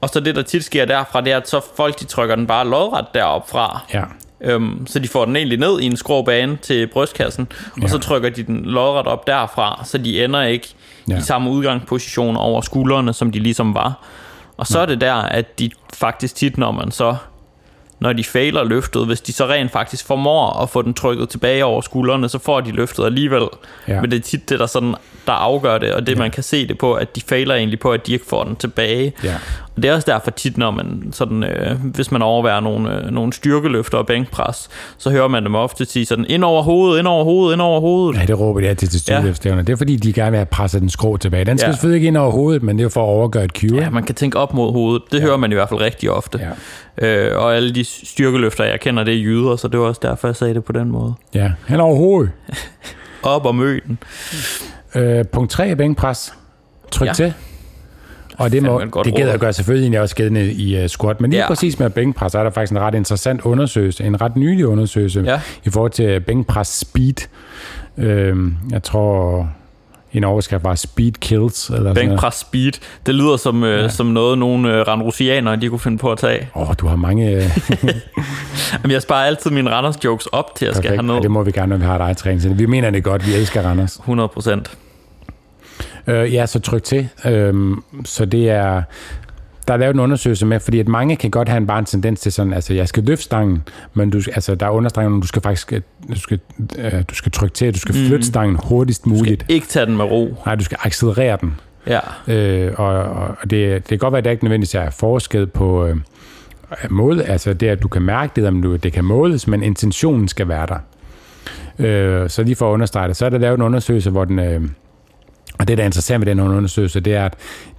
[0.00, 2.46] og så det, der tit sker derfra, det er, at så folk de trykker den
[2.46, 3.80] bare lodret derop fra.
[3.94, 4.02] Ja,
[4.42, 7.88] Øhm, så de får den egentlig ned i en skrå bane til brystkassen, og Ja.
[7.88, 10.68] så trykker de den lodret op derfra, så de ender ikke
[11.08, 11.14] Ja.
[11.14, 11.18] ja.
[11.18, 14.04] i samme udgangsposition over skuldrene, som de ligesom var.
[14.56, 17.16] Og så er det der, at de faktisk tit, når man så
[18.00, 21.64] når de fejler løftet, hvis de så rent faktisk formår at få den trykket tilbage
[21.64, 23.42] over skuldrene, så får de løftet alligevel.
[23.88, 23.94] Ja.
[23.94, 24.00] Ja.
[24.00, 24.94] Men det er tit det, der, sådan,
[25.26, 26.18] der afgør det, og det ja.
[26.18, 28.56] man kan se det på, at de fejler egentlig på, at de ikke får den
[28.56, 29.12] tilbage.
[29.24, 29.34] Ja.
[29.76, 33.10] Og det er også derfor tit, når man sådan, øh, hvis man overværer nogle, øh,
[33.10, 37.06] nogle styrkeløfter og bænkpres, så hører man dem ofte sige sådan, ind over hovedet, ind
[37.06, 38.20] over hovedet, ind over hovedet.
[38.20, 39.62] ja det råber de altid til styrkeløftstævner.
[39.62, 41.44] Det er fordi, de gerne vil have presset den skrå tilbage.
[41.44, 41.72] Den skal Ja.
[41.72, 43.76] selvfølgelig ikke ind over hovedet, men det er for at overgøre et cue.
[43.80, 45.02] Ja, man kan tænke op mod hovedet.
[45.12, 45.22] Det ja.
[45.24, 46.40] hører man i hvert fald rigtig ofte.
[47.00, 47.06] Ja.
[47.08, 50.28] Øh, og alle de styrkeløfter, jeg kender, det er jyder, så det var også derfor,
[50.28, 51.14] jeg sagde det på den måde.
[51.34, 51.50] ja.
[51.68, 52.30] Hen over hovedet.
[53.22, 53.98] Op og mød den.
[54.94, 56.34] Øh, punkt 3 er bænkpres.
[56.92, 57.10] Tryk ja.
[57.10, 57.14] Ja.
[57.14, 57.34] til.
[58.40, 59.28] Og det, må, et det råd.
[59.28, 61.20] at gøre selvfølgelig egentlig også gældende i uh, squat.
[61.20, 61.44] Men lige ja.
[61.44, 61.48] Ja.
[61.48, 65.40] præcis med bænkpres, er der faktisk en ret interessant undersøgelse, en ret nylig undersøgelse Ja.
[65.64, 67.14] i forhold til bænkpres speed.
[67.98, 68.36] Øh,
[68.70, 69.48] jeg tror,
[70.12, 71.68] en overskrift var speed kills.
[71.68, 71.94] Eller noget.
[71.96, 72.72] Bænkpres speed.
[73.06, 73.88] Det lyder som, øh, Ja.
[73.88, 76.48] som noget, nogle øh, randrusianere, de kunne finde på at tage.
[76.56, 77.30] Åh, oh, du har mange...
[77.30, 77.42] Øh,
[78.72, 81.22] Jamen, jeg sparer altid mine Randers jokes op til, at jeg skal have Ja, ned.
[81.22, 82.58] det må vi gerne, når vi har dig træning.
[82.58, 83.26] Vi mener det godt.
[83.26, 83.96] Vi elsker Randers.
[83.96, 84.70] 100 procent.
[86.10, 87.08] Øh, ja, så tryk til.
[87.24, 88.82] Øh, så det er...
[89.68, 91.84] Der er lavet en undersøgelse med, fordi at mange kan godt have en bare en
[91.84, 93.62] tendens til sådan, altså jeg skal løfte stangen,
[93.94, 95.72] men du, altså, der er understreget, du skal faktisk
[96.14, 96.40] du skal,
[96.78, 99.44] øh, du skal trykke til, du skal flytte stangen hurtigst muligt.
[99.48, 100.36] Ikke tage den med ro.
[100.46, 101.54] Nej, du skal accelerere den.
[101.86, 102.00] Ja.
[102.28, 105.86] Øh, og og det, det kan godt være, at det ikke nødvendigvis er forsket på
[105.86, 105.96] øh,
[106.90, 110.28] mål, altså det, at du kan mærke det, om du, det kan måles, men intentionen
[110.28, 110.78] skal være der.
[111.78, 114.38] Øh, så lige for at understrege det, så er der lavet en undersøgelse, hvor den,
[114.38, 114.60] øh,
[115.60, 117.34] og det, der er interessant ved den undersøgelse, det er, at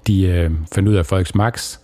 [0.08, 1.78] de øh, fandt ud af folks max,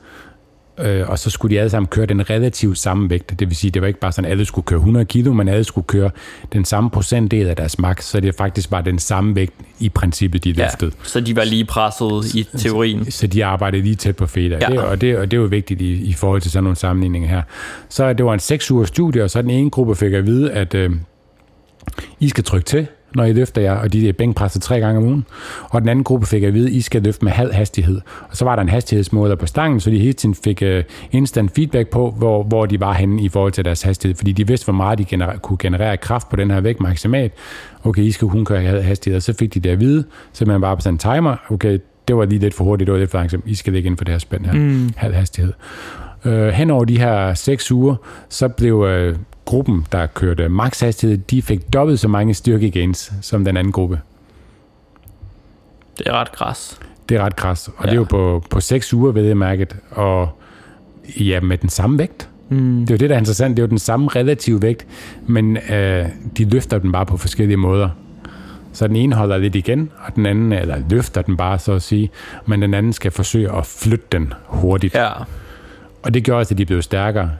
[0.79, 3.39] øh, og så skulle de alle sammen køre den relativt samme vægt.
[3.39, 5.47] Det vil sige, det var ikke bare sådan, at alle skulle køre 100 kilo, men
[5.47, 6.09] alle skulle køre
[6.53, 10.43] den samme procentdel af deres max, så det faktisk var den samme vægt i princippet,
[10.43, 10.63] de ja.
[10.63, 10.91] løftede.
[11.03, 13.11] Så de var lige presset i teorien.
[13.11, 14.57] Så de arbejdede lige tæt på feder.
[14.61, 14.67] Ja.
[14.67, 17.29] Det, og, det, og det er jo vigtigt i, i forhold til sådan nogle sammenligninger
[17.29, 17.41] her.
[17.89, 20.51] Så det var en 6 ugers studie, og så den ene gruppe fik at vide,
[20.51, 20.91] at øh,
[22.19, 25.05] I skal trykke til, når I løfter jer, og de er bænkpresset tre gange om
[25.05, 25.25] ugen.
[25.69, 28.01] Og den anden gruppe fik at vide, at I skal løfte med halv hastighed.
[28.29, 31.51] Og så var der en hastighedsmåler på stangen, så de hele tiden fik uh, instant
[31.55, 34.15] feedback på, hvor, hvor de var henne i forhold til deres hastighed.
[34.15, 37.33] Fordi de vidste, hvor meget de gener- kunne generere kraft på den her vægt maksimalt.
[37.83, 40.03] Okay, I skal kun køre halv hastighed, og så fik de det at vide,
[40.33, 42.93] så man bare på sådan en timer, okay, det var lige lidt for hurtigt, det
[42.93, 44.89] var lidt for langsomt, I skal ligge inden for det her spænd her, mm.
[44.95, 45.53] halv hastighed.
[46.25, 47.95] Øh, hen over de her 6 uger,
[48.29, 49.15] så blev øh,
[49.47, 53.99] gruppen, der kørte max hastighed, de fik dobbelt så mange styrkegains som den anden gruppe.
[55.97, 56.79] Det er ret græs.
[57.09, 57.67] Det er ret kras.
[57.67, 57.73] Og.
[57.79, 57.85] Ja.
[57.85, 59.75] det er jo på, på 6 uger, ved jeg mærket.
[59.91, 60.29] Og
[61.19, 62.29] ja, med den samme vægt.
[62.49, 62.79] Mm.
[62.79, 63.57] Det er jo det, der er interessant.
[63.57, 64.87] Det er jo den samme relative vægt,
[65.27, 66.05] men øh,
[66.37, 67.89] de løfter den bare på forskellige måder.
[68.73, 71.81] Så den ene holder lidt igen, og den anden, eller løfter den bare, så at
[71.81, 72.09] sige,
[72.45, 74.95] men den anden skal forsøge at flytte den hurtigt.
[74.95, 75.09] Ja,
[76.03, 77.31] Og det gjorde også, at de blev stærkere.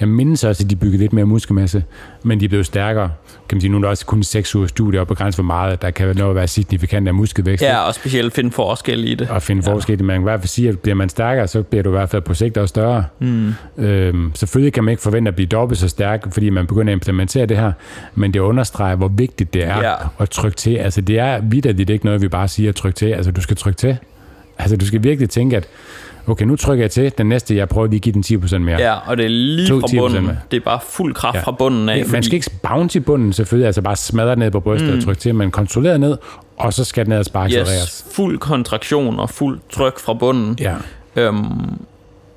[0.00, 1.84] Jeg mindes også, at de byggede lidt mere muskelmasse,
[2.22, 3.10] men de blev stærkere.
[3.48, 5.82] Kan man sige, nu er der også kun 6 uger studie og begrænset, hvor meget
[5.82, 7.62] der kan nå at være signifikant af muskelvækst.
[7.64, 9.28] ja og specielt finde forskel i det.
[9.30, 9.74] at finde ja.
[9.74, 10.04] forskel.
[10.04, 12.10] Man kan i hvert fald sige, at bliver man stærkere, så bliver du i hvert
[12.10, 13.04] fald på sigt også større.
[13.18, 13.52] Mm.
[13.78, 16.96] Øhm, selvfølgelig kan man ikke forvente at blive dobbelt så stærk, fordi man begynder at
[16.96, 17.72] implementere det her,
[18.14, 19.94] men det understreger, hvor vigtigt det er Ja.
[20.18, 20.76] at trykke til.
[20.76, 23.06] Altså det er vidderligt ikke noget, vi bare siger at trykke til.
[23.06, 23.96] Altså du skal trykke til.
[24.58, 25.66] Altså du skal virkelig tænke, at
[26.26, 28.78] okay, nu trykker jeg til, den næste, jeg prøver lige at give den 10% mere.
[28.80, 30.26] Ja, og det er lige To- fra 10% bunden.
[30.26, 30.36] med.
[30.50, 31.40] Det er bare fuld kraft Ja.
[31.42, 31.96] fra bunden af.
[31.96, 34.96] Man fordi- skal ikke bounce i bunden selvfølgelig, altså bare smadre ned på brystet mm.
[34.98, 36.16] og trykke til, men kontrolleret ned,
[36.58, 38.04] og så skal den ellers bare accelereres.
[38.06, 40.56] Yes, fuld kontraktion og fuld tryk fra bunden.
[40.60, 40.74] Ja.
[41.16, 41.44] Øhm,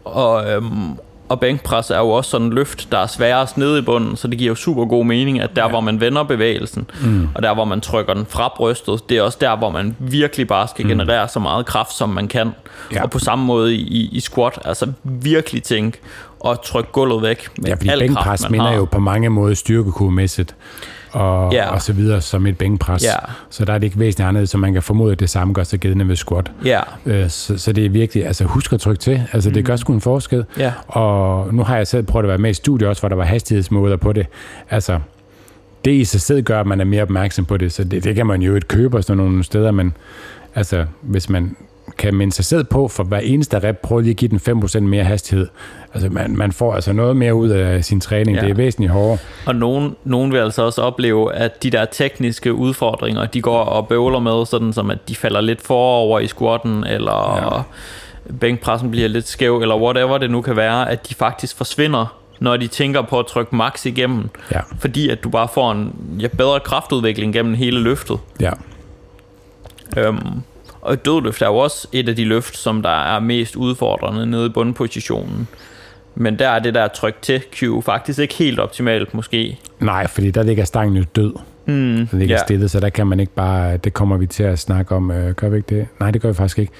[0.06, 0.72] og, øhm,
[1.30, 4.28] og bænkpres er jo også sådan en løft, der er sværest nede i bunden, så
[4.28, 5.70] det giver jo super god mening, at der, ja.
[5.70, 7.30] hvor man vender bevægelsen, mm.
[7.36, 10.48] og der, hvor man trykker den fra brystet, det er også der, hvor man virkelig
[10.48, 12.52] bare skal generere så meget kraft, som man kan.
[12.92, 13.04] Ja.
[13.04, 16.00] Og på samme måde i, i, squat, altså virkelig tænke
[16.40, 18.76] og trykke gulvet væk med Ja, fordi al kraft, bænkpres man minder har.
[18.76, 20.56] jo på mange måder styrkekurvemæssigt
[21.12, 21.70] og, Ja.
[21.74, 23.04] og så videre som et bænkpres.
[23.04, 23.16] Ja.
[23.50, 25.64] Så der er det ikke væsentligt anderledes, så man kan formode, at det samme gør
[25.64, 26.52] sig gældende ved squat.
[26.66, 29.76] Ja, Øh, Så, så det er virkelig, altså husk at trykke til, altså det gør
[29.76, 30.46] sgu en forskel.
[30.58, 30.72] Ja.
[30.88, 33.24] Og nu har jeg selv prøvet at være med i studiet også, hvor der var
[33.26, 34.28] hastighedsmåder på det.
[34.70, 35.00] Altså,
[35.86, 38.16] det i sig selv gør, at man er mere opmærksom på det, så det, det
[38.16, 39.94] kan man jo ikke købe sådan nogle steder, men
[40.56, 41.56] altså, hvis man
[41.98, 44.80] kan minde sig selv på, for hver eneste rep, prøv lige at give den 5%
[44.80, 45.48] mere hastighed.
[45.94, 48.38] Altså, man, man får altså noget mere ud af sin træning.
[48.38, 48.42] Ja.
[48.42, 49.18] Det er væsentligt hårdere.
[49.46, 53.88] Og nogen, nogen vil altså også opleve, at de der tekniske udfordringer, de går og
[53.88, 57.62] bøvler med, sådan som at de falder lidt forover i squatten, eller ja.
[58.40, 62.58] bænkpressen bliver lidt skæv, eller whatever det nu kan være, at de faktisk forsvinder, når
[62.58, 64.30] de tænker på at trykke max igennem.
[64.52, 64.60] Ja.
[64.80, 68.20] Fordi at du bare får en ja, bedre kraftudvikling gennem hele løftet.
[68.40, 68.52] Ja.
[69.98, 70.42] Øhm,
[70.88, 74.26] og et dødløft er jo også et af de løft, som der er mest udfordrende
[74.26, 75.48] nede i bundpositionen.
[76.16, 79.60] Men der er det der tryk til Q faktisk ikke helt optimalt måske.
[79.80, 81.34] Nej, fordi der ligger stangen jo død.
[81.66, 82.40] Mm, den ligger ja.
[82.40, 82.44] ja.
[82.44, 85.12] stille, så der kan man ikke bare, det kommer vi til at snakke om.
[85.12, 85.88] Øh, gør vi ikke det?
[86.00, 86.72] Nej, det gør vi faktisk ikke.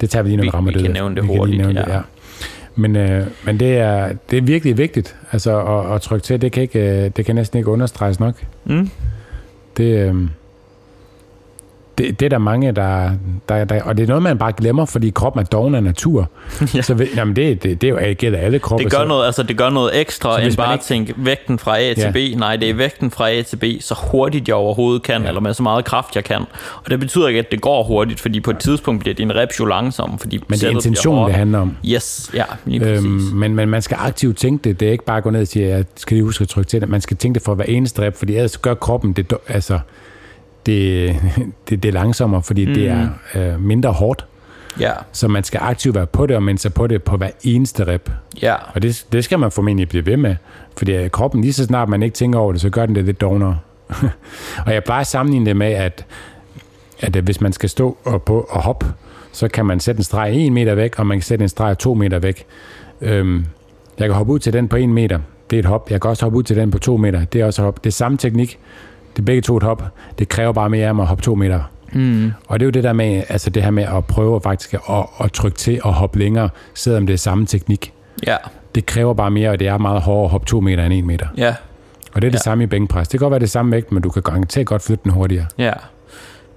[0.00, 0.92] Det tager vi lige, når vi, Vi- rammer vi kan død.
[0.94, 1.86] nævne det vi hurtigt, nævne ja.
[1.86, 2.00] Det, ja.
[2.76, 6.40] Men, øh, men det, er, det er virkelig vigtigt altså, at, at trykke til.
[6.42, 8.34] Det kan, ikke, øh, det kan næsten ikke understreges nok.
[8.64, 8.90] Mm.
[9.76, 10.14] Det, øh,
[11.98, 13.10] det, det er der mange, der,
[13.48, 13.82] der, der...
[13.82, 16.28] Og det er noget, man bare glemmer, fordi kroppen er doven af natur.
[16.60, 16.66] Ja.
[16.74, 16.82] ja.
[16.82, 18.84] Så ved- jamen, det, det, det er jo det gælder alle kroppe.
[18.84, 21.58] Det gør, så, noget, altså det gør noget ekstra, end bare at ikke- tænke vægten
[21.58, 22.10] fra A til Ja.
[22.10, 22.38] B.
[22.38, 25.28] Nej, det er vægten fra A til B, så hurtigt jeg overhovedet kan, ja.
[25.28, 26.40] eller med så meget kraft jeg kan.
[26.84, 29.60] Og det betyder ikke, at det går hurtigt, fordi på et tidspunkt bliver din reps
[29.60, 31.76] jo langsom, fordi Men det er intentionen, det handler om.
[31.86, 33.04] Yes, ja, lige præcis.
[33.04, 34.80] Øhm, men, men man skal aktivt tænke det.
[34.80, 36.48] Det er ikke bare at gå ned og sige, at jeg skal lige huske at
[36.48, 36.88] trykke til det.
[36.88, 39.78] Man skal tænke det for hver eneste rep, fordi ellers gør kroppen det, altså,
[40.66, 41.16] det,
[41.68, 42.74] det, det er langsommere, fordi mm.
[42.74, 44.26] det er øh, mindre hårdt.
[44.80, 47.30] ja, Så man skal aktivt være på det, og minde sig på det på hver
[47.42, 48.10] eneste rep.
[48.42, 50.36] ja, Og det, det skal man formentlig blive ved med.
[50.76, 53.20] Fordi kroppen, lige så snart man ikke tænker over det, så gør den det lidt
[53.20, 53.58] dognere.
[54.66, 56.04] og jeg plejer at sammenligne det med, at,
[57.00, 58.86] at hvis man skal stå og, på og hoppe,
[59.32, 61.78] så kan man sætte en streg 1 meter væk, og man kan sætte en streg
[61.78, 62.44] 2 meter væk.
[63.00, 63.46] Øhm,
[63.98, 65.18] jeg kan hoppe ud til den på 1 meter.
[65.50, 65.90] Det er et hop.
[65.90, 67.24] Jeg kan også hoppe ud til den på 2 meter.
[67.24, 67.84] Det er også et hop.
[67.84, 68.58] Det er samme teknik.
[69.16, 69.82] Det er begge to et hop.
[70.18, 71.60] Det kræver bare mere af mig at hoppe 2 meter.
[71.92, 72.32] Mm.
[72.48, 74.80] Og det er jo det der med, altså det her med at prøve faktisk at,
[75.20, 77.92] at trykke til og hoppe længere, selvom det er samme teknik.
[78.26, 78.36] ja,
[78.74, 81.04] Det kræver bare mere, og det er meget hårdere at hoppe 2 meter end 1
[81.04, 81.26] meter.
[81.36, 81.54] ja,
[82.14, 82.42] Og det er det ja.
[82.42, 83.08] samme i bænkpres.
[83.08, 85.46] Det kan godt være det samme vægt, men du kan garanteret godt flytte den hurtigere.
[85.58, 85.72] ja.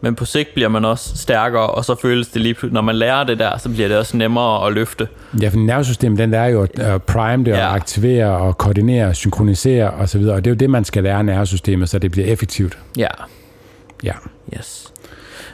[0.02, 3.24] Men på sigt bliver man også stærkere, og så føles det lige når man lærer
[3.24, 5.08] det der, så bliver det også nemmere at løfte.
[5.42, 7.74] Ja, for nervesystemet, den lærer jo at uh, prime det, og Ja.
[7.76, 12.00] aktivere, og koordinere, synkronisere osv., og det er jo det, man skal lære nervesystemet, så
[12.00, 12.78] det bliver effektivt.
[12.98, 13.08] Ja,
[14.04, 14.14] Ja.
[14.58, 14.84] yes.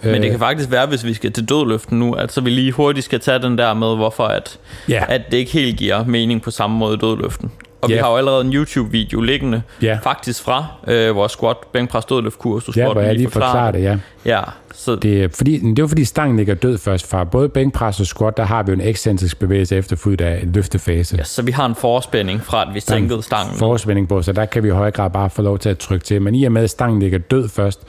[0.03, 2.71] Men det kan faktisk være, hvis vi skal til dødløften nu, at så vi lige
[2.71, 5.03] hurtigt skal tage den der med, hvorfor at, Ja.
[5.10, 7.51] at det ikke helt giver mening på samme måde i dødløften.
[7.84, 8.02] Og vi Ja.
[8.04, 9.98] har jo allerede en YouTube-video liggende, Ja.
[10.04, 12.78] faktisk fra øh, vores squat, bænkpres, dødløftkurs.
[12.78, 13.98] Ja, hvor jeg lige forklarer det, ja.
[14.26, 14.41] Ja,
[14.74, 17.24] så Det er, fordi, det er jo fordi stangen ligger død først fra.
[17.24, 21.15] Både bænkpres og squat, der har vi jo en ekscentrisk bevægelse efterfulgt af en løftefase.
[21.17, 23.58] ja, så vi har en forspænding fra, at vi sænkede stangen.
[23.58, 26.06] forspænding på, så der kan vi i høj grad bare få lov til at trykke
[26.06, 26.22] til.
[26.22, 27.82] Men i og med, at stangen ligger død først,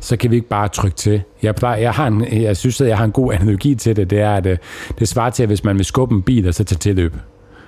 [0.00, 1.22] så kan vi ikke bare trykke til.
[1.42, 4.10] Jeg, plejer, jeg, har en, jeg synes, at jeg har en god analogi til det.
[4.10, 4.56] Det er, at øh,
[4.98, 7.14] det svarer til, at hvis man vil skubbe en bil og så tage tilløb.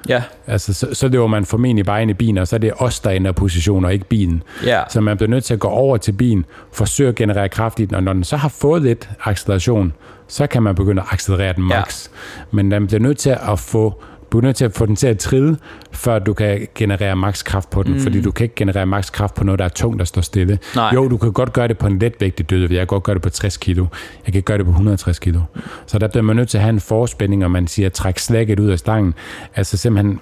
[0.08, 2.72] Ja, Altså, så, så løber man formentlig bare ind i bilen, og så er det
[2.76, 4.42] os, der ændrer position, og ikke bilen.
[4.66, 4.82] ja.
[4.90, 7.84] Så man bliver nødt til at gå over til bilen, forsøge at generere kraft i
[7.84, 9.92] den, og når den så har fået lidt acceleration,
[10.28, 11.78] så kan man begynde at accelerere den Ja.
[11.78, 12.08] max.
[12.50, 15.06] Men man bliver nødt til at få du er nødt til at få den til
[15.06, 15.56] at trille,
[15.92, 18.00] før du kan generere max kraft på den, mm.
[18.00, 20.58] fordi du kan ikke generere max kraft på noget, der er tungt, der står stille.
[20.76, 20.90] Nej.
[20.94, 22.72] Jo, du kan godt gøre det på en letvægtig dødvægt.
[22.72, 23.86] Jeg kan godt gøre det på 60 kilo.
[24.26, 25.40] Jeg kan ikke gøre det på 160 kilo.
[25.86, 28.60] Så der bliver man nødt til at have en forspænding, og man siger, træk slækket
[28.60, 29.14] ud af stangen.
[29.54, 30.20] Altså simpelthen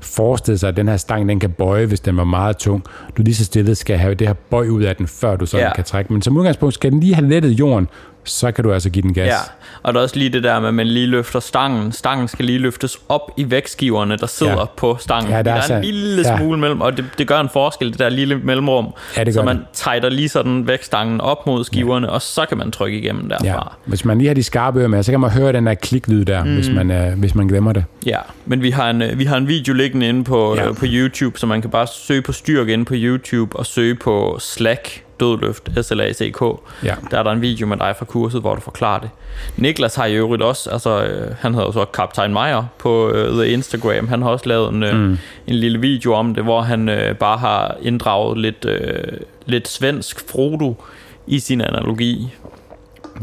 [0.00, 2.84] forestille sig, at den her stang, den kan bøje, hvis den var meget tung.
[3.16, 5.66] Du lige så stille skal have det her bøj ud af den, før du sådan
[5.66, 5.74] ja.
[5.74, 6.12] kan trække.
[6.12, 7.88] Men som udgangspunkt skal den lige have lettet jorden,
[8.26, 9.26] så kan du altså give den gas.
[9.26, 9.36] Ja,
[9.82, 11.92] og der er også lige det der med, at man lige løfter stangen.
[11.92, 14.58] Stangen skal lige løftes op i vægtskiverne, der sidder ja.
[14.58, 14.64] Ja.
[14.76, 15.30] på stangen.
[15.30, 16.36] Ja, Ja, der er der er en lille ja.
[16.38, 18.86] smule mellem, og det, det gør en forskel, det der lille mellemrum.
[19.16, 19.64] Ja, det så man det.
[19.72, 22.12] tighter lige sådan vægtstangen op mod skiverne, ja.
[22.12, 23.36] og så kan man trykke igennem Ja.
[23.44, 23.76] derfra.
[23.84, 26.24] Hvis man lige har de skarpe ører med, så kan man høre den der kliklyd
[26.24, 26.54] der, mm.
[26.54, 27.84] hvis, man, uh, hvis man glemmer det.
[28.06, 30.64] Ja, men vi har en, øh, vi har en video liggende inde på, Ja.
[30.64, 30.72] ja.
[30.72, 34.36] på YouTube, så man kan bare søge på styrke inde på YouTube og søge på
[34.40, 36.42] Slack dødløft, S-L-A-C-K.
[36.84, 36.94] Ja.
[37.10, 39.10] Der er der en video med dig fra kurset, hvor du forklarer det.
[39.56, 43.32] Niklas har i øvrigt også, altså øh, han hedder jo så Kaptajn Meyer på øh,
[43.32, 45.18] The Instagram, han har også lavet en, øh, mm.
[45.46, 49.02] en lille video om det, hvor han øh, bare har inddraget lidt, øh,
[49.46, 50.84] lidt svensk Frodo
[51.26, 52.34] i sin analogi,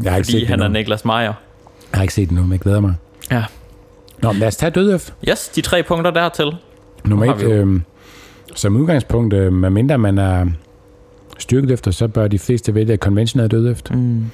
[0.02, 0.68] Jeg har ikke fordi set han er.
[0.68, 1.20] Niklas Meyer.
[1.20, 1.32] Jeg
[1.92, 2.94] har ikke set det nu, men jeg glæder mig.
[3.30, 3.44] Ja.
[4.18, 5.14] Nå, lad os tage dødøft.
[5.28, 6.52] Yes, de tre punkter dertil.
[7.04, 7.80] Nummer et, øh,
[8.54, 10.46] som udgangspunkt, øh, medmindre man er
[11.38, 13.90] styrkeløfter, så bør de fleste vælge konventionel dødløft.
[13.94, 14.24] Mm.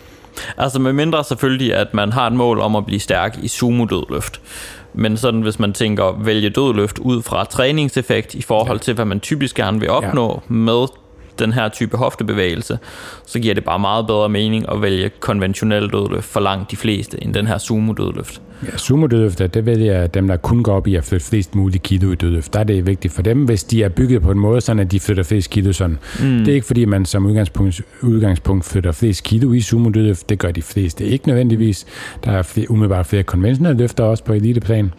[0.56, 4.40] Altså med mindre selvfølgelig, at man har et mål om at blive stærk i sumo-dødløft.
[4.94, 9.20] Men sådan, hvis man tænker vælge dødløft ud fra træningseffekt i forhold til, hvad man
[9.20, 10.54] typisk gerne vil opnå ja.
[10.54, 10.86] med
[11.40, 12.78] den her type hoftebevægelse,
[13.26, 17.24] så giver det bare meget bedre mening at vælge konventionel dødløft for langt de fleste,
[17.24, 18.40] end den her sumo-dødløft.
[18.66, 22.12] Ja, sumo-dødløfter, det vælger dem, der kun går op i at flytte flest mulige kilo
[22.12, 22.52] i dødløft.
[22.52, 24.92] Der er det vigtigt for dem, hvis de er bygget på en måde, sådan at
[24.92, 25.98] de flytter flest kilo sådan.
[26.20, 26.38] Mm.
[26.38, 30.28] Det er ikke fordi, man som udgangspunkt, udgangspunkt flytter flest kilo i sumo-dødløft.
[30.28, 31.86] Det gør de fleste ikke nødvendigvis.
[32.24, 34.92] Der er flere, umiddelbart flere konventionelle løfter også på eliteplan.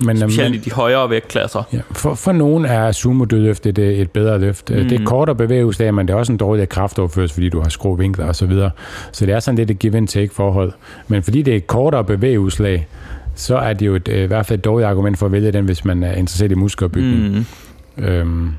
[0.00, 1.62] Men, øhm, Specielt men- i de højere vægtklasser.
[1.72, 4.70] Ja, for, for nogen er sumo-dødløft et, et bedre løft.
[4.70, 4.76] Mm.
[4.76, 8.26] Det er kortere bevægelseslag, men det er også en dårligere kraftoverførsel, fordi du har skruvinkler
[8.26, 8.70] og så videre.
[9.12, 10.72] Så det er sådan lidt et give-and-take forhold.
[11.08, 12.86] Men fordi det er et kortere bevægelseslag,
[13.34, 15.52] så er det jo et, øh, i hvert fald et dårligt argument for at vælge
[15.52, 17.46] den, hvis man er interesseret i muskelopbygning.
[17.96, 18.04] Mm.
[18.04, 18.50] Øhm,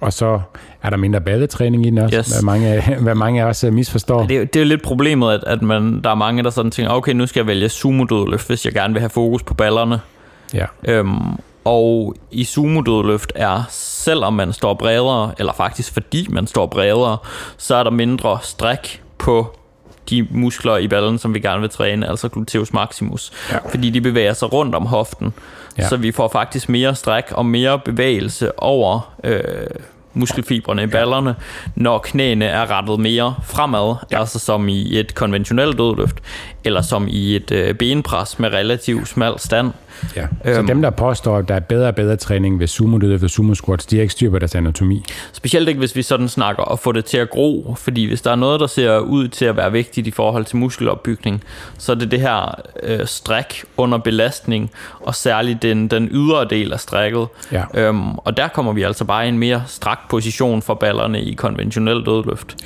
[0.00, 0.40] og så
[0.82, 2.28] er der mindre balletræning i den også, Yes.
[2.32, 4.26] hvad, mange, hvad mange af os øh, misforstår.
[4.26, 6.92] Det er, det er lidt problemet, at, at man, der er mange, der sådan tænker,
[6.92, 10.00] okay, nu skal jeg vælge sumo-dødløft, hvis jeg gerne vil have fokus på ballerne.
[10.54, 10.64] Ja.
[10.84, 11.18] Øhm,
[11.64, 17.16] og i sumo-dødløft er, selvom man står bredere, eller faktisk fordi man står bredere,
[17.56, 19.57] så er der mindre stræk på
[20.10, 23.32] de muskler i ballen, som vi gerne vil træne, altså gluteus maximus.
[23.52, 23.58] Ja.
[23.70, 25.34] Fordi de bevæger sig rundt om hoften.
[25.78, 25.82] Ja.
[25.82, 25.88] Ja.
[25.88, 29.42] Så vi får faktisk mere stræk og mere bevægelse over øh,
[30.14, 31.36] muskelfibrene i ballerne,
[31.74, 34.20] når knæene er rettet mere fremad, ja.
[34.20, 36.16] altså som i et konventionelt dødløft,
[36.64, 39.70] eller som i et øh, benpres med relativt smal stand.
[40.16, 40.26] Ja.
[40.44, 40.66] Så Øhm.
[40.66, 43.96] dem, der påstår, at der er bedre og bedre træning ved sumo-dødløft og sumo-squats, de
[43.96, 45.02] har ikke styr på deres anatomi.
[45.32, 48.30] Specielt ikke, hvis vi sådan snakker og få det til at gro, fordi hvis der
[48.30, 51.44] er noget, der ser ud til at være vigtigt i forhold til muskelopbygning,
[51.78, 56.72] så er det det her øh, stræk under belastning, og særligt den, den ydre del
[56.72, 57.26] af strækket.
[57.52, 57.62] Ja.
[57.74, 61.34] Øhm, og der kommer vi altså bare i en mere strakt position for ballerne i
[61.34, 62.56] konventionel dødløft.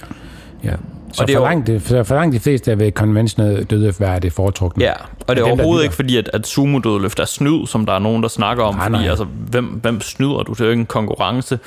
[0.64, 0.70] Ja.
[1.12, 4.18] Så Og det er for, langt, for, for langt de fleste ved konventionel dødløft, er
[4.18, 4.84] det foretrukne?
[4.84, 4.92] Ja,
[5.26, 7.98] og det er dem, overhovedet ikke fordi, at, at sumo-dødløft er snyd, som der er
[7.98, 8.74] nogen, der snakker om.
[8.74, 9.08] Nej, fordi nej.
[9.08, 10.52] altså, hvem, hvem snyder du?
[10.52, 11.58] Det er jo ikke en konkurrence.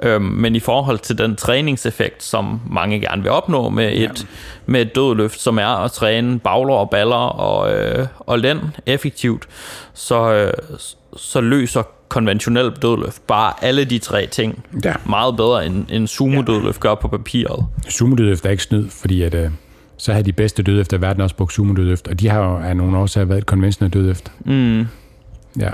[0.00, 4.26] Øhm, men i forhold til den træningseffekt, som mange gerne vil opnå med et,
[4.66, 9.48] med et dødløft, som er at træne bagler og baller og, øh, og lænd effektivt,
[9.94, 10.52] så, øh,
[11.16, 14.92] så løser konventionel dødløft bare alle de tre ting Ja.
[15.06, 17.66] meget bedre, end, end sumo-dødløft gør på papiret.
[17.88, 19.50] Sumo-dødløft er ikke snyd, fordi at, øh,
[19.96, 22.76] så har de bedste dødløft i verden også brugt sumo-dødløft, og de har jo af
[22.76, 24.32] nogle årsager været et konventionelt dødløft.
[24.44, 24.80] Mm.
[25.60, 25.70] Ja.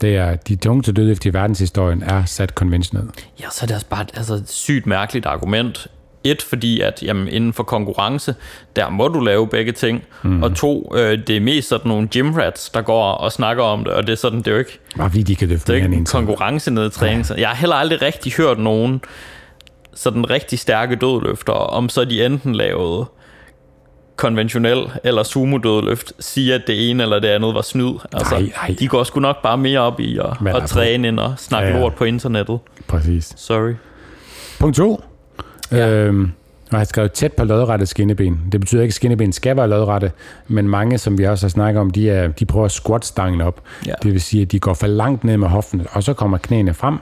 [0.00, 3.28] Det er, de tungeste dødløft i verdenshistorien er sat konventionelt.
[3.40, 5.86] Ja, så er det også bare et altså, et sygt mærkeligt argument.
[6.24, 8.34] Et, fordi at jamen, inden for konkurrence,
[8.76, 10.04] der må du lave begge ting.
[10.22, 10.42] Mm.
[10.42, 13.92] Og to, øh, det er mest sådan nogle gymrats, der går og snakker om det,
[13.92, 15.84] og det er sådan, det er jo ikke, Bare fordi de kan løfte det er
[15.84, 16.06] ikke en
[16.90, 17.26] træning.
[17.26, 19.00] Så Jeg har heller aldrig rigtig hørt nogen
[19.94, 23.06] sådan rigtig stærke dødløfter, om så de enten lavede
[24.16, 27.92] konventionel eller sumo dødløft, sige at det ene eller det andet var snyd.
[28.12, 28.76] Altså, Nej, nej.
[28.78, 30.66] De går sgu nok bare mere op i at, at på?
[30.66, 31.82] træne end at snakke Ja, ja, ja.
[31.82, 32.58] lort på internettet.
[32.88, 33.32] Præcis.
[33.36, 33.72] Sorry.
[34.60, 35.04] Punkt to.
[35.72, 35.88] Ja.
[35.88, 36.30] Øhm,
[36.72, 38.40] jeg har skrevet tæt på lodrette skinneben.
[38.52, 40.12] Det betyder ikke, at skinneben skal være lodrette,
[40.48, 43.40] men mange, som vi også har snakket om, de, er, de prøver at squat stangen
[43.40, 43.60] op.
[43.86, 43.92] Ja.
[44.02, 46.74] Det vil sige, at de går for langt ned med hoften, og så kommer knæene
[46.74, 46.98] frem.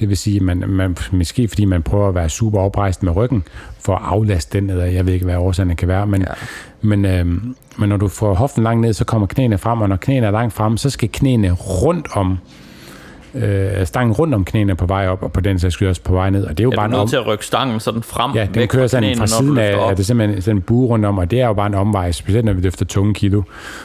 [0.00, 3.16] Det vil sige, at man, man, måske fordi man prøver at være super oprejst med
[3.16, 3.44] ryggen,
[3.80, 6.32] for at aflaste den, eller jeg ved ikke, hvad årsagen kan være, men, ja.
[6.80, 9.96] men, øhm, men når du får hoften langt ned, så kommer knæene frem, og når
[9.96, 12.38] knæene er langt frem, så skal knæene rundt om
[13.36, 16.12] øh, stangen rundt om knæene på vej op, og på den sags skyld også på
[16.12, 16.44] vej ned.
[16.44, 17.08] Og det er jo Er bare du en nødt om...
[17.08, 18.32] til at rykke stangen sådan frem?
[18.34, 21.18] Ja, den kører sådan fra siden af, er det simpelthen sådan en bue rundt om,
[21.18, 23.42] og det er jo bare en omvej, specielt når vi løfter tunge kilo.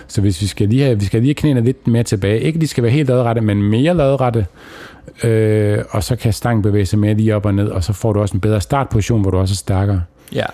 [0.08, 2.60] Så hvis vi skal lige have, vi skal lige have knæene lidt mere tilbage, ikke
[2.60, 4.46] de skal være helt lodrette, men mere lodrette,
[5.24, 8.14] øh, og så kan stangen bevæge sig mere lige op og ned, og så får
[8.14, 10.02] du også en bedre startposition, hvor du også er stærkere.
[10.34, 10.46] Ja.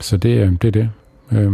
[0.00, 0.90] Så det, øh, det er det.
[1.32, 1.52] Øh,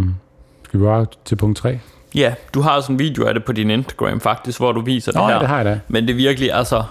[0.64, 1.78] skal vi bare til punkt 3?
[2.14, 5.12] Ja, du har sådan en video af det på din Instagram faktisk, hvor du viser
[5.12, 5.34] det Nå, her.
[5.34, 5.80] ja, det har jeg da.
[5.88, 6.82] Men det er virkelig, altså...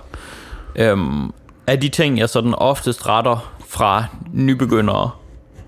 [0.75, 1.31] Øhm,
[1.67, 4.03] af de ting, jeg sådan oftest retter fra
[4.33, 5.09] nybegyndere,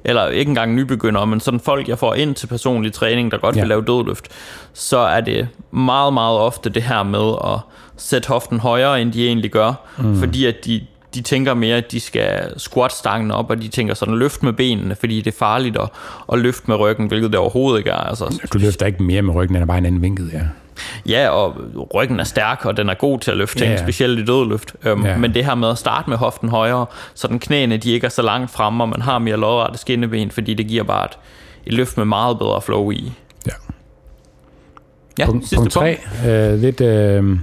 [0.04, 3.56] eller ikke engang nybegyndere, men sådan folk, jeg får ind til personlig træning, der godt
[3.56, 3.62] Ja.
[3.62, 4.28] vil lave dødløft,
[4.74, 7.60] så er det meget, meget ofte det her med at
[7.98, 10.20] sætte hoften højere, end de egentlig gør, mm.
[10.20, 10.82] fordi at de,
[11.16, 14.54] de tænker mere, at de skal squat stangen op, og de tænker sådan, løft med
[14.54, 15.90] benene, fordi det er farligt at,
[16.34, 17.96] at løfte med ryggen, hvilket det overhovedet ikke er.
[17.96, 20.42] Altså, Du løfter ikke mere med ryggen, end bare en anden vinkel, ja.
[21.06, 21.56] Ja, og
[21.94, 23.84] ryggen er stærk, og den er god til at løfte ting, Ja, ja.
[23.84, 24.76] specielt i dødløft.
[24.84, 25.18] Øhm, Ja.
[25.18, 28.10] Men det her med at starte med hoften højere, så den knæene de ikke er
[28.10, 31.18] så langt fremme, og man har mere lodrette skinneben, fordi det giver bare et,
[31.66, 33.12] et løft med meget bedre flow i.
[33.48, 33.52] ja.
[35.20, 35.98] Ja, Punkt, sidste punkt 3.
[36.28, 36.82] Øh, lidt...
[36.82, 37.38] Øh,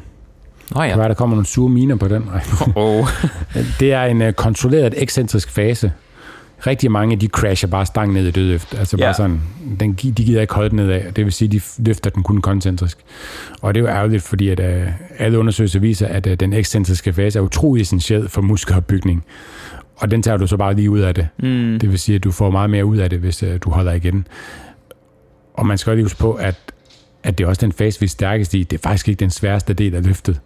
[0.74, 0.96] Nå ja.
[0.96, 2.30] Hvad der kommer nogle sure miner på den.
[2.74, 3.08] Oh.
[3.80, 5.92] Det er en uh, kontrolleret ekscentrisk fase.
[6.66, 8.74] Rigtig mange, de crasher bare stangen ned i dødløft.
[8.78, 9.12] Altså bare Ja.
[9.12, 9.40] sådan,
[9.80, 11.12] den, de gider ikke holde den nedad.
[11.12, 12.98] Det vil sige, de løfter den kun koncentrisk.
[13.62, 17.12] Og det er jo ærgerligt, fordi at, uh, alle undersøgelser viser, at uh, den ekscentriske
[17.12, 19.24] fase er utrolig essentiel for muskelopbygning.
[19.96, 21.28] Og den tager du så bare lige ud af det.
[21.38, 21.78] Mm.
[21.80, 23.92] Det vil sige, at du får meget mere ud af det, hvis uh, du holder
[23.92, 24.26] igen.
[25.54, 26.54] Og man skal også lige huske på, at,
[27.24, 28.62] at det er også den fase, vi er stærkest i.
[28.62, 30.40] Det er faktisk ikke den sværeste del af løftet.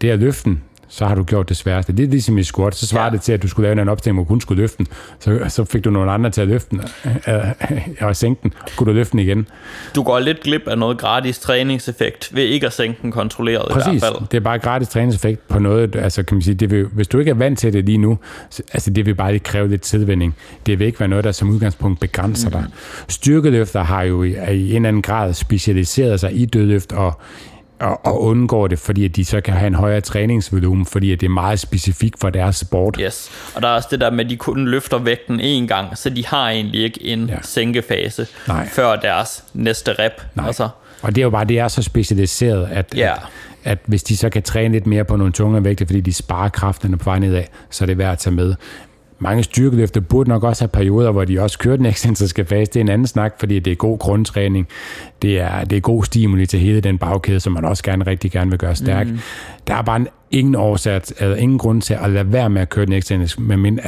[0.00, 1.92] Det er løften, så har du gjort det sværeste.
[1.92, 3.10] Det er ligesom i squat, så svarer Ja.
[3.10, 4.86] det til, at du skulle lave en opstilling, hvor du kun skulle løfte den.
[5.20, 6.80] Så, så fik du nogle andre til at løfte den,
[7.28, 7.34] øh,
[7.70, 8.52] øh, og sænke den.
[8.76, 9.46] Kunne du løfte den igen?
[9.94, 13.72] Du går lidt glip af noget gratis træningseffekt ved ikke at sænke den kontrolleret i
[13.72, 14.02] Præcis.
[14.02, 14.28] hvert fald.
[14.30, 17.18] Det er bare gratis træningseffekt på noget, altså kan man sige, det vil, hvis du
[17.18, 18.18] ikke er vant til det lige nu,
[18.50, 20.36] så, altså det vil bare lige kræve lidt tilvænding.
[20.66, 22.52] Det vil ikke være noget, der som udgangspunkt begrænser mm.
[22.52, 22.64] dig.
[23.08, 27.20] Styrkeløfter har jo i, i en eller anden grad specialiseret sig i dødløft og
[27.80, 31.20] og, og undgår det, fordi at de så kan have en højere træningsvolumen, fordi at
[31.20, 32.96] det er meget specifikt for deres sport.
[33.00, 33.30] Yes.
[33.54, 36.10] Og der er også det der med, at de kun løfter vægten én gang, så
[36.10, 37.36] de har egentlig ikke en ja.
[37.42, 38.68] Sænkefase Nej.
[38.68, 40.12] før deres næste rep.
[40.34, 40.46] Nej.
[40.46, 40.68] Altså,
[41.02, 43.12] Og det er jo bare, det er så specialiseret, at, Ja.
[43.12, 43.18] at,
[43.64, 46.48] at hvis de så kan træne lidt mere på nogle tungere vægte, fordi de sparer
[46.48, 48.54] kræfterne på vej nedad, så er det værd at tage med.
[49.18, 52.70] Mange styrkeløfter burde nok også have perioder, hvor de også kører den ekscentriske fase.
[52.72, 54.68] Det er en anden snak, fordi det er god grundtræning.
[55.22, 58.30] Det er, det er god stimuli til hele den bagkæde, som man også gerne rigtig
[58.30, 59.06] gerne vil gøre stærk.
[59.06, 59.18] Mm.
[59.66, 62.68] Der er bare en, ingen årsag, eller ingen grund til at lade være med at
[62.68, 63.38] køre den ekscentrisk.
[63.38, 63.80] Men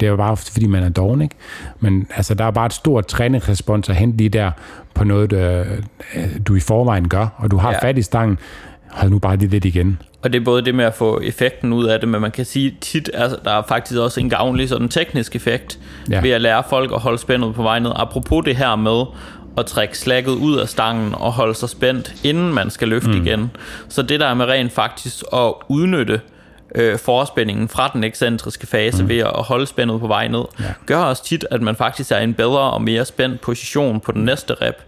[0.00, 1.34] det er jo bare fordi, man er doven, ikke?
[1.80, 4.50] Men altså, der er bare et stort træningsrespons at hente lige der
[4.94, 5.64] på noget, der,
[6.46, 7.88] du i forvejen gør, og du har ja.
[7.88, 8.38] fat i stangen.
[8.90, 10.02] Hold nu bare lige lidt igen.
[10.22, 12.44] Og det er både det med at få effekten ud af det, men man kan
[12.44, 15.78] sige tit, altså, der er faktisk også en gavnlig sådan teknisk effekt.
[16.10, 16.20] Ja.
[16.20, 17.92] ved at lære folk at holde spændet på vej ned.
[17.96, 19.04] Apropos det her med
[19.58, 23.26] at trække slækket ud af stangen og holde sig spændt, inden man skal løfte mm.
[23.26, 23.50] igen.
[23.88, 26.20] Så det der er med rent faktisk at udnytte
[26.74, 29.08] øh, forspændingen fra den ekscentriske fase mm.
[29.08, 30.64] ved at holde spændet på vej ned, ja.
[30.86, 34.12] gør også tit, at man faktisk er i en bedre og mere spændt position på
[34.12, 34.82] den næste rep.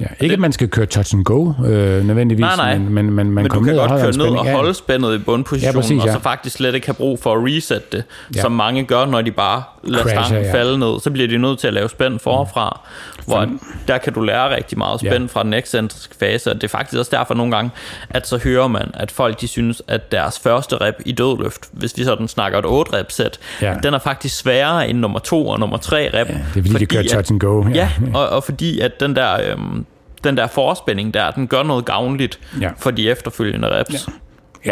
[0.00, 2.78] Ja, ikke at man skal køre touch and go øh, nødvendigvis, Nej, nej.
[2.78, 5.14] men, men, men man Men kommer kan ned og godt holder ned og holde spændet
[5.14, 6.12] i bundpositionen, Ja, præcis, og ja.
[6.12, 8.04] så faktisk slet ikke have brug for at resette det.
[8.36, 8.40] Ja.
[8.40, 10.52] som mange gør, når de bare lader Crasher, stangen ja.
[10.54, 11.00] falde ned.
[11.00, 12.80] Så bliver de nødt til at lave spænd forfra,
[13.26, 13.48] hvor
[13.88, 15.28] der kan du lære rigtig meget spænd Ja.
[15.32, 17.70] fra den ekscentriske fase, og det er faktisk også derfor nogle gange,
[18.10, 21.92] at så hører man, at folk de synes, at deres første rep i dødløft, hvis
[21.98, 23.74] vi sådan snakker et 8 rep sæt, Ja.
[23.82, 26.14] den er faktisk sværere end nummer 2 og nummer 3 rep.
[26.14, 26.22] Ja,
[26.54, 27.64] det er fordi, de kører touch and go.
[27.74, 29.86] Ja, og, og fordi at den der, øhm,
[30.24, 32.70] den der forspænding der, den gør noget gavnligt Ja.
[32.78, 33.92] for de efterfølgende reps.
[34.08, 34.12] Ja,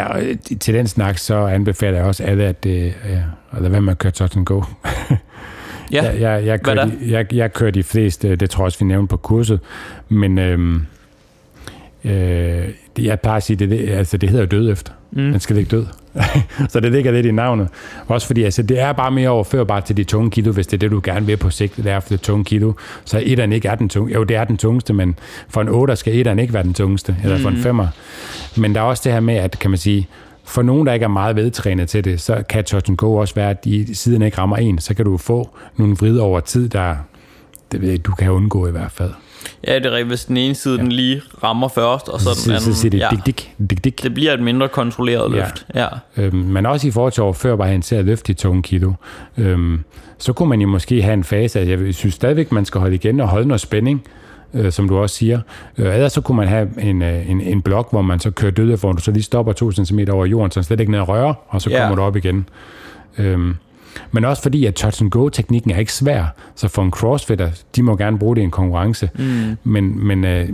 [0.01, 3.17] og øh, til den snak, så anbefaler jeg også alle, at det, øh,
[3.53, 4.63] at lade være med at køre touch and go.
[5.93, 8.79] Ja, Jeg, jeg, jeg, kører de, jeg, jeg kører de fleste, det tror jeg også,
[8.79, 9.61] vi nævnte på kurset,
[10.09, 10.87] men øhm,
[12.05, 12.13] øh,
[12.97, 14.93] det- jeg plejer at sige, det, det, altså, det hedder jo dødøft.
[15.11, 15.23] Mm.
[15.31, 15.87] Den skal ligge død.
[16.69, 17.69] så det ligger lidt i navnet.
[18.09, 20.79] Også fordi altså, det er bare mere overførbart til de tunge kilo, hvis det er
[20.79, 22.73] det, du gerne vil på sigt, det er for det tunge kilo.
[23.05, 24.15] Så etteren ikke er den tunge.
[24.15, 27.17] Jo, det er den tungeste, men for en 8 skal etteren ikke være den tungeste,
[27.23, 27.89] eller for en femmer.
[28.57, 30.09] Men der er også det her med, at kan man sige,
[30.45, 33.35] for nogen, der ikke er meget vedtrænet til det, så kan touch and go også
[33.35, 34.79] være, at de siden ikke rammer en.
[34.79, 36.97] Så kan du få nogle vrid over tid, der
[37.73, 39.11] det ved jeg, du kan undgå i hvert fald.
[39.67, 40.83] Ja, det er rigtigt, hvis den ene side ja.
[40.83, 42.75] den lige rammer først, og så den anden...
[42.75, 44.03] så siger det ja, dik, dik, dik, dik.
[44.03, 45.37] det bliver et mindre kontrolleret Ja.
[45.37, 45.67] løft.
[45.75, 45.87] Ja.
[46.17, 48.93] Øhm, men også i forhold til overførbarheden til at løfte de tunge kilo,
[49.39, 49.81] øhm,
[50.19, 52.95] så kunne man jo måske have en fase, at jeg synes stadigvæk, man skal holde
[52.95, 54.03] igen og holde noget spænding,
[54.55, 55.41] øh, som du også siger.
[55.79, 58.53] Øh, ellers så kunne man have en, øh, en, en blok, hvor man så kører
[58.53, 61.01] døde, hvor du så lige stopper to cm over jorden, så den slet ikke ned
[61.01, 61.81] og rører, og så Ja.
[61.81, 62.49] kommer du op igen.
[63.19, 63.57] Øhm,
[64.13, 66.25] men også fordi, at touch and go-teknikken er ikke svær,
[66.57, 69.11] så for en crossfitter, de må gerne bruge det i en konkurrence.
[69.15, 69.57] Mm.
[69.65, 70.49] Men, men, øh,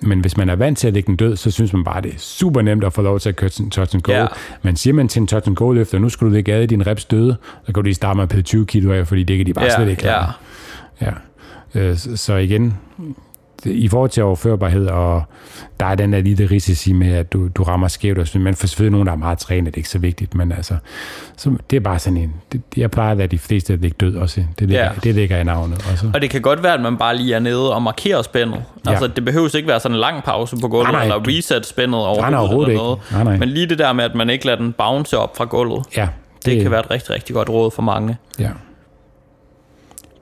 [0.00, 2.14] men hvis man er vant til at lægge den død, så synes man bare, det
[2.14, 4.12] er super nemt at få lov til at køre en touch and go.
[4.12, 4.26] Ja.
[4.62, 6.86] Men siger man til en touch and go løfter, nu skal du lægge alle dine
[6.86, 9.36] reps døde, så kan du lige starte med at pille 20 kilo af, fordi det
[9.36, 10.32] kan de bare ja, slet ikke klare.
[11.00, 11.06] ja.
[11.06, 11.12] Ja.
[11.74, 12.74] Øh, så, igen,
[13.66, 15.22] i forhold til overførbarhed, og
[15.80, 18.54] der er den der lille risici med, at du, du rammer skævt, og sådan, men
[18.54, 20.74] for selvfølgelig nogen, der er meget trænet, det er ikke så vigtigt, men altså,
[21.36, 23.96] så det er bare sådan en, det, jeg plejer at lade de fleste at ligge
[24.00, 24.90] død også, det ligger, Ja.
[25.04, 25.86] det ligger i navnet.
[25.92, 28.22] Og så, Og det kan godt være, at man bare lige er nede og markerer
[28.22, 28.62] spændet.
[28.86, 28.90] Ja.
[28.90, 31.66] Altså, det behøves ikke være sådan en lang pause på gulvet, Nej, nej, eller reset
[31.66, 32.98] spændet overhovedet, nej, overhovedet eller noget.
[33.12, 33.36] Nej, nej.
[33.36, 36.08] Men lige det der med, at man ikke lader den bounce op fra gulvet, ja,
[36.36, 38.16] det, det kan være et rigtig, rigtig godt råd for mange.
[38.38, 38.48] Ja.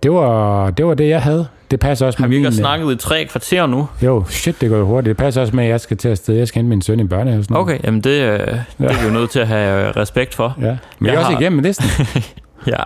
[0.04, 1.46] Det var, det var det, jeg havde.
[1.70, 2.56] Det passer også Har med vi ikke min...
[2.56, 3.88] snakket i tre kvarter nu?
[4.02, 5.08] Jo, shit, det går jo hurtigt.
[5.08, 6.34] Det passer også med, at jeg skal til at sted.
[6.34, 7.42] Jeg skal hente min søn i børnehave.
[7.42, 7.64] Sådan noget.
[7.74, 8.46] Okay, jamen det, øh, det
[8.78, 10.54] er vi jo nødt til at have øh, respekt for.
[10.60, 10.64] Ja.
[10.64, 11.86] Men jeg, Jeg er også har- igennem listen.
[12.66, 12.76] Ja,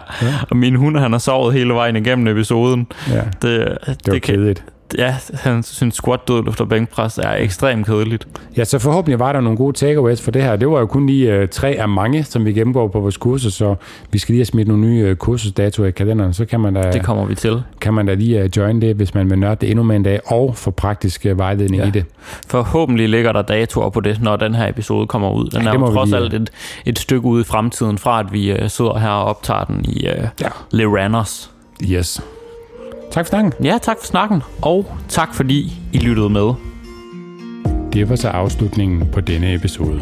[0.51, 2.87] og min hund, han har sovet hele vejen igennem episoden.
[3.11, 4.65] Ja, Det, det var det kan, kedeligt.
[4.99, 8.29] Ja, han synes squat dødløft og bænkpres er ekstremt kedeligt.
[8.57, 10.57] Ja, så forhåbentlig var der nogle gode takeaways for det her.
[10.57, 13.55] Det var jo kun lige uh, tre af mange, som vi gennemgår på vores kursus,
[13.55, 13.75] så
[14.13, 16.33] vi skal lige have smidt nogle nye uh, kursusdatoer i kalenderen.
[16.35, 17.63] Så kan man da, Det kommer vi til.
[17.81, 20.03] kan man da lige uh, join det, hvis man vil nørde det endnu mere en
[20.03, 21.89] dag, og få praktisk uh, vejledning Ja.
[21.89, 22.05] i det.
[22.49, 25.49] Forhåbentlig ligger der datoer på det, når den her episode kommer ud.
[25.51, 26.51] Den Ja, er jo trods alt et,
[26.87, 30.09] et stykke ude i fremtiden, fra at vi uh, sidder her og optager den i
[30.09, 30.49] uh, Ja.
[30.71, 31.51] Le Ranners.
[31.85, 32.23] Yes.
[33.11, 33.53] Tak for snakken.
[33.65, 36.53] Ja, tak for snakken, og tak fordi I lyttede med.
[37.93, 40.01] Det var så afslutningen på denne episode.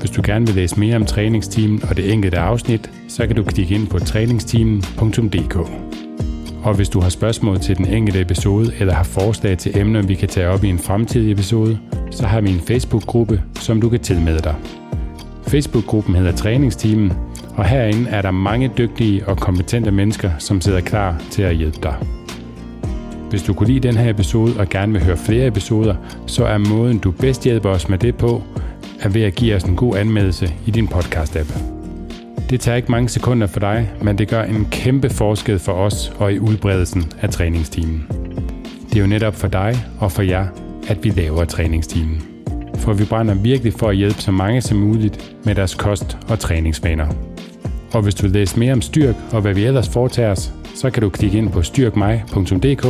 [0.00, 3.44] Hvis du gerne vil læse mere om træningsteamen og det enkelte afsnit, så kan du
[3.44, 5.56] klikke ind på træningsteamen.dk.
[6.64, 10.14] Og hvis du har spørgsmål til den enkelte episode eller har forslag til emner, vi
[10.14, 11.78] kan tage op i en fremtidig episode,
[12.10, 14.54] så har vi en Facebook-gruppe, som du kan tilmelde dig.
[15.46, 17.12] Facebook-gruppen hedder Træningsteamen,
[17.58, 21.78] og herinde er der mange dygtige og kompetente mennesker, som sidder klar til at hjælpe
[21.82, 21.96] dig.
[23.30, 25.94] Hvis du kunne lide den her episode og gerne vil høre flere episoder,
[26.26, 28.42] så er måden, du bedst hjælper os med det på,
[29.00, 31.58] er ved at give os en god anmeldelse i din podcast-app.
[32.50, 36.12] Det tager ikke mange sekunder for dig, men det gør en kæmpe forskel for os
[36.18, 38.06] og i udbredelsen af træningstimen.
[38.88, 40.46] Det er jo netop for dig og for jer,
[40.88, 42.22] at vi laver træningstimen.
[42.74, 46.38] For vi brænder virkelig for at hjælpe så mange som muligt med deres kost- og
[46.38, 47.27] træningsvaner.
[47.92, 50.90] Og hvis du vil læse mere om Styrk og hvad vi ellers foretager os, så
[50.90, 52.86] kan du klikke ind på styrkmig.dk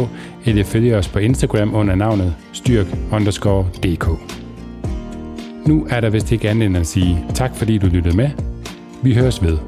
[0.46, 4.08] eller følge os på Instagram under navnet styrk_dk.
[5.66, 8.30] Nu er der vist ikke andet end at sige tak fordi du lyttede med.
[9.02, 9.58] Vi høres ved.